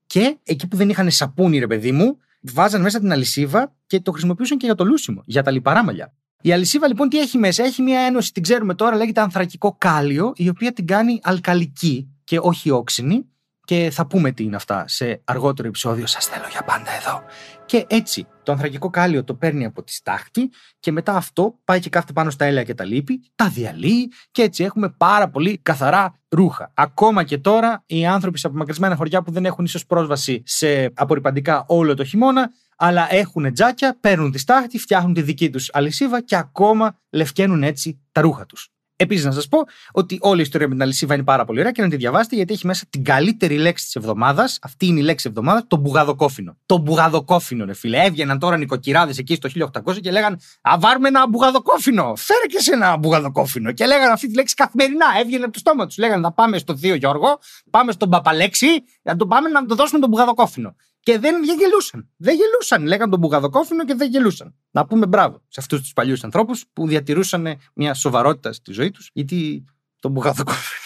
και 0.07 0.37
εκεί 0.43 0.69
που 0.69 0.77
δεν 0.77 0.89
είχαν 0.89 1.11
σαπούνι, 1.11 1.59
ρε 1.59 1.67
παιδί 1.67 1.93
μου, 1.93 2.19
βάζαν 2.41 2.81
μέσα 2.81 2.99
την 2.99 3.13
αλυσίβα 3.13 3.75
και 3.87 4.01
το 4.01 4.11
χρησιμοποιούσαν 4.11 4.59
και 4.59 4.67
για 4.67 4.75
το 4.75 4.85
λούσιμο, 4.85 5.23
για 5.27 5.43
τα 5.43 5.51
λιπαρά 5.51 5.85
μαλλιά. 5.85 6.13
Η 6.43 6.53
αλυσίβα 6.53 6.89
λοιπόν 6.89 7.09
τι 7.09 7.21
έχει 7.21 7.39
μέσα, 7.39 7.65
έχει 7.65 7.83
μια 7.83 8.01
ένωση, 8.01 8.33
την 8.33 8.43
ξέρουμε 8.43 8.75
τώρα, 8.75 8.97
λέγεται 8.97 9.21
ανθρακικό 9.21 9.77
κάλιο, 9.79 10.33
η 10.37 10.49
οποία 10.49 10.73
την 10.73 10.87
κάνει 10.87 11.21
αλκαλική 11.23 12.09
και 12.25 12.39
όχι 12.39 12.71
όξινη 12.71 13.27
και 13.69 13.91
θα 13.93 14.07
πούμε 14.07 14.33
τι 14.33 14.45
είναι 14.45 14.57
αυτά 14.57 14.85
σε 14.89 15.21
αργότερο 15.25 15.69
επεισόδιο. 15.69 16.07
Σας 16.07 16.27
θέλω 16.27 16.45
για 16.51 16.63
πάντα 16.63 16.91
εδώ. 17.01 17.23
Και 17.67 17.87
έτσι 17.89 18.27
το 18.43 18.53
ανθρακικό 18.53 18.91
κάλιο 18.91 19.25
το 19.25 19.35
παίρνει 19.35 19.65
από 19.65 19.83
τη 19.83 19.93
στάχτη 19.93 20.51
και 20.81 20.93
μετά 20.93 21.17
αυτό 21.17 21.59
πάει 21.65 21.81
και 21.81 21.89
κάθεται 21.89 22.13
πάνω 22.13 22.31
στα 22.31 22.45
έλαια 22.45 22.63
και 22.63 22.75
τα 22.75 22.85
λίπη, 22.85 23.23
τα 23.35 23.49
διαλύει 23.49 24.13
και 24.31 24.43
έτσι 24.43 24.65
έχουμε 24.65 24.89
πάρα 24.97 25.29
πολύ 25.29 25.59
καθαρά 25.59 26.15
ρούχα. 26.29 26.71
Ακόμα 26.75 27.25
και 27.25 27.39
τώρα 27.39 27.83
οι 27.87 28.07
άνθρωποι 28.07 28.39
σε 28.39 28.47
απομακρυσμένα 28.47 28.97
χωριά 28.97 29.23
που 29.23 29.31
δεν 29.31 29.45
έχουν 29.45 29.65
ίσως 29.65 29.87
πρόσβαση 29.87 30.43
σε 30.47 30.93
απορριπαντικά 30.95 31.65
όλο 31.67 31.95
το 31.95 32.05
χειμώνα 32.05 32.51
αλλά 32.77 33.15
έχουν 33.15 33.53
τζάκια, 33.53 33.97
παίρνουν 34.01 34.31
τη 34.31 34.39
στάχτη, 34.39 34.79
φτιάχνουν 34.79 35.15
τη 35.15 35.23
δική 35.23 35.51
τους 35.51 35.71
αλυσίβα 35.73 36.23
και 36.23 36.37
ακόμα 36.37 36.99
λευκαίνουν 37.11 37.63
έτσι 37.63 38.01
τα 38.13 38.21
ρούχα 38.21 38.47
τους. 38.47 38.73
Επίσης, 39.01 39.25
να 39.25 39.33
σας 39.33 39.49
πω 39.49 39.59
ότι 39.93 40.19
όλη 40.21 40.39
η 40.39 40.43
ιστορία 40.43 40.69
με 40.69 40.75
την 40.75 40.83
αλυσίβα 40.83 41.15
είναι 41.15 41.23
πάρα 41.23 41.45
πολύ 41.45 41.59
ωραία 41.59 41.73
και 41.73 41.83
να 41.83 41.89
τη 41.89 41.97
διαβάσετε 41.97 42.37
γιατί 42.37 42.53
έχει 42.53 42.67
μέσα 42.67 42.85
την 42.91 43.05
καλύτερη 43.05 43.57
λέξη 43.59 43.85
της 43.85 43.95
εβδομάδας. 43.95 44.59
Αυτή 44.63 44.87
είναι 44.87 45.01
η 45.01 45.03
λέξη 45.03 45.29
εβδομάδα, 45.29 45.65
το 45.67 45.77
μπουγαδοκόφινο. 45.77 46.57
Το 46.67 46.79
μπουγαδοκόφινο, 46.79 47.65
ρε 47.65 47.75
φίλε. 47.75 48.05
Έβγαιναν 48.05 48.39
τώρα 48.39 48.57
νοικοκυράδες 48.57 49.19
εκεί 49.19 49.35
στο 49.35 49.49
1800 49.49 50.01
και 50.01 50.11
λέγαν 50.11 50.41
Α, 50.61 50.77
βάρουμε 50.79 51.09
ένα 51.09 51.29
μπουγαδοκόφινο. 51.29 52.13
Φέρε 52.17 52.47
και 52.47 52.59
σε 52.59 52.73
ένα 52.73 52.97
μπουγαδοκόφινο. 52.97 53.73
Και 53.73 53.87
λέγανε 53.87 54.13
αυτή 54.13 54.27
τη 54.27 54.35
λέξη 54.35 54.55
καθημερινά. 54.55 55.07
Έβγαινε 55.21 55.45
από 55.45 55.53
το 55.53 55.59
στόμα 55.59 55.87
τους. 55.87 55.97
Λέγανε 55.97 56.23
Θα 56.23 56.33
πάμε 56.33 56.59
στο 56.59 56.77
Θείο 56.77 56.95
Γιώργο, 56.95 57.39
πάμε 57.71 57.93
στον 57.93 58.11
Παπαλέξη, 58.11 58.67
να 59.03 59.17
το 59.17 59.27
πάμε 59.27 59.49
να 59.49 59.67
το 59.67 59.75
δώσουμε 59.75 60.01
τον 60.01 60.09
μπουγαδοκόφινο. 60.09 60.75
Και 61.09 61.19
δεν 61.19 61.43
γελούσαν. 61.43 62.09
Δεν 62.17 62.37
γελούσαν. 62.37 62.87
Λέγαν 62.87 63.11
τον 63.11 63.19
μπουγαδοκόφινο 63.19 63.85
και 63.85 63.95
δεν 63.95 64.11
γελούσαν. 64.11 64.55
Να 64.71 64.87
πούμε 64.87 65.07
μπράβο 65.07 65.43
σε 65.49 65.61
αυτούς 65.61 65.81
τους 65.81 65.93
παλιούς 65.93 66.25
ανθρώπους 66.25 66.65
που 66.73 66.87
διατηρούσαν 66.87 67.59
μια 67.75 67.95
σοβαρότητα 67.95 68.53
στη 68.53 68.73
ζωή 68.73 68.91
τους, 68.91 69.11
γιατί 69.13 69.65
τον 70.01 70.11
μπουγαδοκόφινο. 70.11 70.81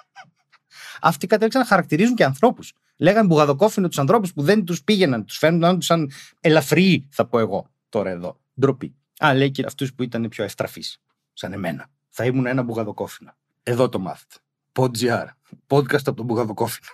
Αυτοί 1.00 1.26
κατέληξαν 1.26 1.60
να 1.60 1.66
χαρακτηρίζουν 1.66 2.14
και 2.14 2.24
ανθρώπους. 2.24 2.72
Λέγαν 2.96 3.26
μπουγαδοκόφινο 3.26 3.88
τους 3.88 3.98
ανθρώπους 3.98 4.32
που 4.32 4.42
δεν 4.42 4.64
τους 4.64 4.82
πήγαιναν, 4.82 5.24
τους 5.24 5.38
φαίνονταν 5.38 5.82
σαν 5.82 6.10
ελαφρύ, 6.40 7.08
θα 7.10 7.26
πω 7.26 7.38
εγώ 7.38 7.70
τώρα 7.88 8.10
εδώ. 8.10 8.40
Ντροπή. 8.60 8.94
Α, 9.18 9.34
λέει 9.34 9.50
και 9.50 9.64
αυτούς 9.66 9.94
που 9.94 10.02
ήταν 10.02 10.28
πιο 10.28 10.44
ευτραφείς, 10.44 10.98
σαν 11.32 11.52
εμένα. 11.52 11.86
Θα 12.08 12.24
ήμουν 12.24 12.46
ένα 12.46 12.62
μπουγαδοκόφινο. 12.62 13.36
Εδώ 13.62 13.88
το 13.88 13.98
μάθετε. 13.98 14.34
Podgr. 14.72 15.26
Podcast 15.66 16.06
από 16.06 16.14
τον 16.14 16.24
μπουγαδοκόφινο. 16.24 16.88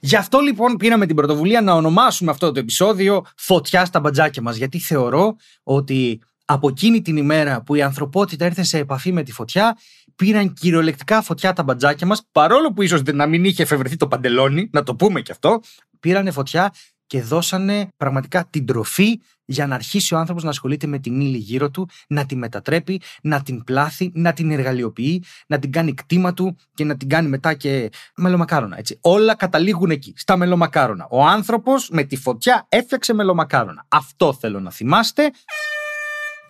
Γι' 0.00 0.16
αυτό 0.16 0.38
λοιπόν 0.38 0.76
πήραμε 0.76 1.06
την 1.06 1.16
πρωτοβουλία 1.16 1.60
να 1.60 1.72
ονομάσουμε 1.72 2.30
αυτό 2.30 2.52
το 2.52 2.60
επεισόδιο 2.60 3.24
Φωτιά 3.36 3.84
στα 3.84 4.00
μπατζάκια 4.00 4.42
μας 4.42 4.56
γιατί 4.56 4.78
θεωρώ 4.78 5.36
ότι 5.62 6.20
από 6.44 6.68
εκείνη 6.68 7.02
την 7.02 7.16
ημέρα 7.16 7.62
που 7.62 7.74
η 7.74 7.82
ανθρωπότητα 7.82 8.46
ήρθε 8.46 8.62
σε 8.62 8.78
επαφή 8.78 9.12
με 9.12 9.22
τη 9.22 9.32
φωτιά, 9.32 9.76
πήραν 10.16 10.52
κυριολεκτικά 10.52 11.22
φωτιά 11.22 11.52
τα 11.52 11.62
μπατζάκια 11.62 12.06
μας, 12.06 12.22
παρόλο 12.32 12.72
που 12.72 12.82
ίσως 12.82 13.02
να 13.02 13.26
μην 13.26 13.44
είχε 13.44 13.62
εφευρεθεί 13.62 13.96
το 13.96 14.08
παντελόνι, 14.08 14.68
να 14.72 14.82
το 14.82 14.94
πούμε 14.94 15.20
και 15.20 15.32
αυτό, 15.32 15.60
πήρανε 16.00 16.30
φωτιά 16.30 16.72
και 17.10 17.22
δώσανε 17.22 17.88
πραγματικά 17.96 18.46
την 18.50 18.66
τροφή 18.66 19.20
για 19.44 19.66
να 19.66 19.74
αρχίσει 19.74 20.14
ο 20.14 20.18
άνθρωπος 20.18 20.42
να 20.42 20.50
ασχολείται 20.50 20.86
με 20.86 20.98
την 20.98 21.20
ύλη 21.20 21.36
γύρω 21.36 21.70
του, 21.70 21.88
να 22.08 22.26
τη 22.26 22.36
μετατρέπει, 22.36 23.00
να 23.22 23.42
την 23.42 23.64
πλάθει, 23.64 24.10
να 24.14 24.32
την 24.32 24.50
εργαλειοποιεί, 24.50 25.24
να 25.46 25.58
την 25.58 25.72
κάνει 25.72 25.94
κτήμα 25.94 26.34
του 26.34 26.56
και 26.74 26.84
να 26.84 26.96
την 26.96 27.08
κάνει 27.08 27.28
μετά 27.28 27.54
και 27.54 27.90
μελομακάρονα. 28.16 28.78
Έτσι. 28.78 28.98
Όλα 29.00 29.34
καταλήγουν 29.34 29.90
εκεί, 29.90 30.12
στα 30.16 30.36
μελομακάρονα. 30.36 31.06
Ο 31.10 31.24
άνθρωπος 31.24 31.88
με 31.90 32.02
τη 32.02 32.16
φωτιά 32.16 32.66
έφτιαξε 32.68 33.12
μελομακάρονα. 33.12 33.86
Αυτό 33.88 34.32
θέλω 34.32 34.60
να 34.60 34.70
θυμάστε. 34.70 35.30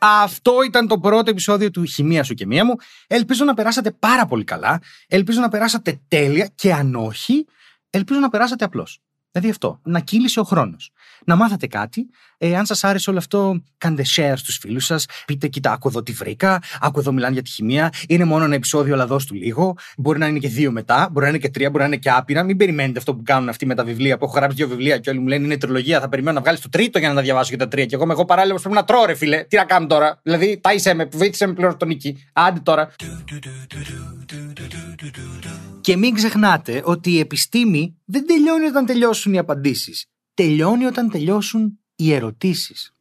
Αυτό 0.01 0.63
ήταν 0.67 0.87
το 0.87 0.99
πρώτο 0.99 1.31
επεισόδιο 1.31 1.71
του 1.71 1.85
Χημεία 1.85 2.23
σου 2.23 2.35
και 2.35 2.47
μία 2.47 2.65
μου. 2.65 2.75
Ελπίζω 3.07 3.45
να 3.45 3.55
περάσατε 3.55 3.91
πάρα 3.91 4.27
πολύ 4.27 4.45
καλά. 4.45 4.81
Ελπίζω 5.09 5.41
να 5.41 5.49
περάσατε 5.49 6.01
τέλεια 6.09 6.51
και 6.55 6.73
αν 6.73 6.95
όχι, 6.95 7.47
ελπίζω 7.91 8.21
να 8.21 8.29
περάσατε 8.29 8.65
απλώς. 8.65 9.01
Δηλαδή 9.33 9.51
αυτό, 9.51 9.81
να 9.83 10.01
κύλησε 10.01 10.41
ο 10.41 10.43
χρόνο. 10.43 10.77
Να 11.25 11.37
μάθατε 11.37 11.67
κάτι. 11.67 12.11
Ε, 12.39 12.57
αν 12.57 12.67
σα 12.67 12.89
άρεσε 12.89 13.11
όλο 13.11 13.19
αυτό, 13.19 13.63
κάντε 13.79 14.03
share 14.17 14.33
στου 14.37 14.53
φίλου 14.53 14.81
σα. 14.81 14.95
Πείτε, 15.25 15.49
κοίτα, 15.49 15.73
άκου 15.73 15.89
εδώ 15.89 16.03
τι 16.03 16.13
βρήκα. 16.13 16.63
Άκου 16.81 16.99
εδώ 16.99 17.13
μιλάνε 17.13 17.33
για 17.33 17.43
τη 17.43 17.51
χημεία. 17.51 17.93
Είναι 18.09 18.25
μόνο 18.25 18.45
ένα 18.45 18.55
επεισόδιο, 18.55 18.95
αλλά 18.95 19.07
δώσ' 19.07 19.25
του 19.25 19.35
λίγο. 19.35 19.75
Μπορεί 19.97 20.19
να 20.19 20.27
είναι 20.27 20.39
και 20.39 20.49
δύο 20.49 20.73
μετά. 20.73 21.09
Μπορεί 21.13 21.25
να 21.25 21.31
είναι 21.31 21.41
και 21.41 21.51
τρία, 21.51 21.71
μπορεί 21.71 21.83
να 21.83 21.89
είναι 21.89 21.97
και 21.97 22.11
άπειρα. 22.11 22.43
Μην 22.43 22.57
περιμένετε 22.57 22.99
αυτό 22.99 23.15
που 23.15 23.23
κάνουν 23.23 23.49
αυτοί 23.49 23.67
με 23.67 23.75
τα 23.75 23.85
βιβλία 23.85 24.19
που 24.19 24.25
έχω 24.25 24.35
γράψει 24.35 24.57
δύο 24.57 24.69
βιβλία 24.69 24.99
και 24.99 25.11
όλοι 25.11 25.19
μου 25.19 25.27
λένε 25.27 25.45
είναι 25.45 25.57
τριλογία. 25.57 26.01
Θα 26.01 26.09
περιμένω 26.09 26.37
να 26.37 26.43
βγάλει 26.43 26.59
το 26.59 26.69
τρίτο 26.69 26.99
για 26.99 27.09
να 27.09 27.15
τα 27.15 27.21
διαβάσω 27.21 27.51
και 27.51 27.57
τα 27.57 27.69
τρία. 27.69 27.87
Και 27.87 27.95
εγώ, 27.95 28.07
εγώ 28.11 28.25
παράλληλα 28.25 28.59
πρέπει 28.61 28.75
να 28.75 28.85
τρώω, 28.85 29.05
ρε 29.05 29.15
φίλε. 29.15 29.45
Τι 29.45 29.57
να 29.57 29.65
κάνω 29.65 29.87
τώρα. 29.87 30.21
Δηλαδή, 30.23 30.61
τάισε 30.61 30.95
με, 30.95 31.09
βοήθησε 31.13 31.47
με 31.47 31.53
πλέον 31.53 31.77
νίκη. 31.87 32.25
Άντε 32.33 32.61
τώρα. 32.61 32.91
Και 35.91 35.97
μην 35.97 36.15
ξεχνάτε 36.15 36.83
ότι 36.85 37.11
η 37.11 37.19
επιστήμη 37.19 37.97
δεν 38.05 38.27
τελειώνει 38.27 38.65
όταν 38.65 38.87
τελειώσουν 38.87 39.33
οι 39.33 39.39
απαντήσεις. 39.39 40.07
Τελειώνει 40.35 40.85
όταν 40.85 41.11
τελειώσουν 41.11 41.79
οι 41.97 42.13
ερωτήσεις. 42.13 42.93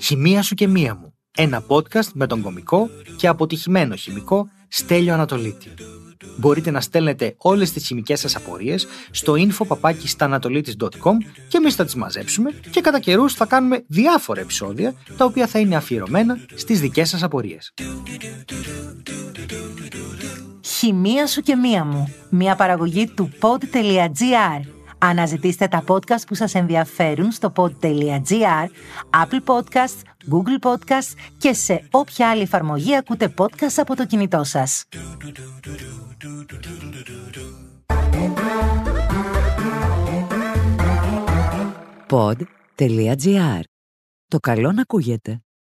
Χημεία 0.00 0.42
σου 0.42 0.54
και 0.54 0.66
μία 0.66 0.94
μου. 0.94 1.14
Ένα 1.36 1.64
podcast 1.68 2.08
με 2.12 2.26
τον 2.26 2.42
κομικό 2.42 2.88
και 3.16 3.26
αποτυχημένο 3.26 3.94
χημικό 3.94 4.50
Στέλιο 4.68 5.14
Ανατολίτη. 5.14 5.68
Μπορείτε 6.36 6.70
να 6.70 6.80
στέλνετε 6.80 7.34
όλες 7.36 7.72
τις 7.72 7.86
χημικές 7.86 8.20
σας 8.20 8.36
απορίες 8.36 8.86
στο 9.10 9.34
info.papakistanatolitis.com 9.36 11.14
και 11.48 11.56
εμείς 11.56 11.74
θα 11.74 11.84
τις 11.84 11.94
μαζέψουμε 11.94 12.50
και 12.70 12.80
κατά 12.80 13.00
καιρούς 13.00 13.34
θα 13.34 13.46
κάνουμε 13.46 13.84
διάφορα 13.86 14.40
επεισόδια 14.40 14.94
τα 15.16 15.24
οποία 15.24 15.46
θα 15.46 15.58
είναι 15.58 15.76
αφιερωμένα 15.76 16.38
στις 16.54 16.80
δικές 16.80 17.08
σας 17.08 17.22
απορίες. 17.22 17.72
Χημεία 20.80 21.26
σου 21.26 21.40
και 21.40 21.56
μία 21.56 21.84
μου. 21.84 22.14
Μια 22.30 22.56
παραγωγή 22.56 23.06
του 23.06 23.30
pod.gr. 23.40 24.60
Αναζητήστε 24.98 25.68
τα 25.68 25.84
podcast 25.86 26.26
που 26.26 26.34
σας 26.34 26.54
ενδιαφέρουν 26.54 27.30
στο 27.30 27.52
pod.gr, 27.56 28.66
Apple 29.10 29.44
Podcasts, 29.44 30.00
Google 30.32 30.70
Podcasts 30.70 31.14
και 31.38 31.52
σε 31.52 31.88
όποια 31.90 32.30
άλλη 32.30 32.42
εφαρμογή 32.42 32.96
ακούτε 32.96 33.34
podcast 33.38 33.76
από 33.76 33.96
το 33.96 34.06
κινητό 34.06 34.44
σας. 34.44 34.84
Pod.gr. 42.08 43.60
Το 44.28 44.38
καλό 44.38 44.72
να 44.72 44.80
ακούγεται. 44.80 45.40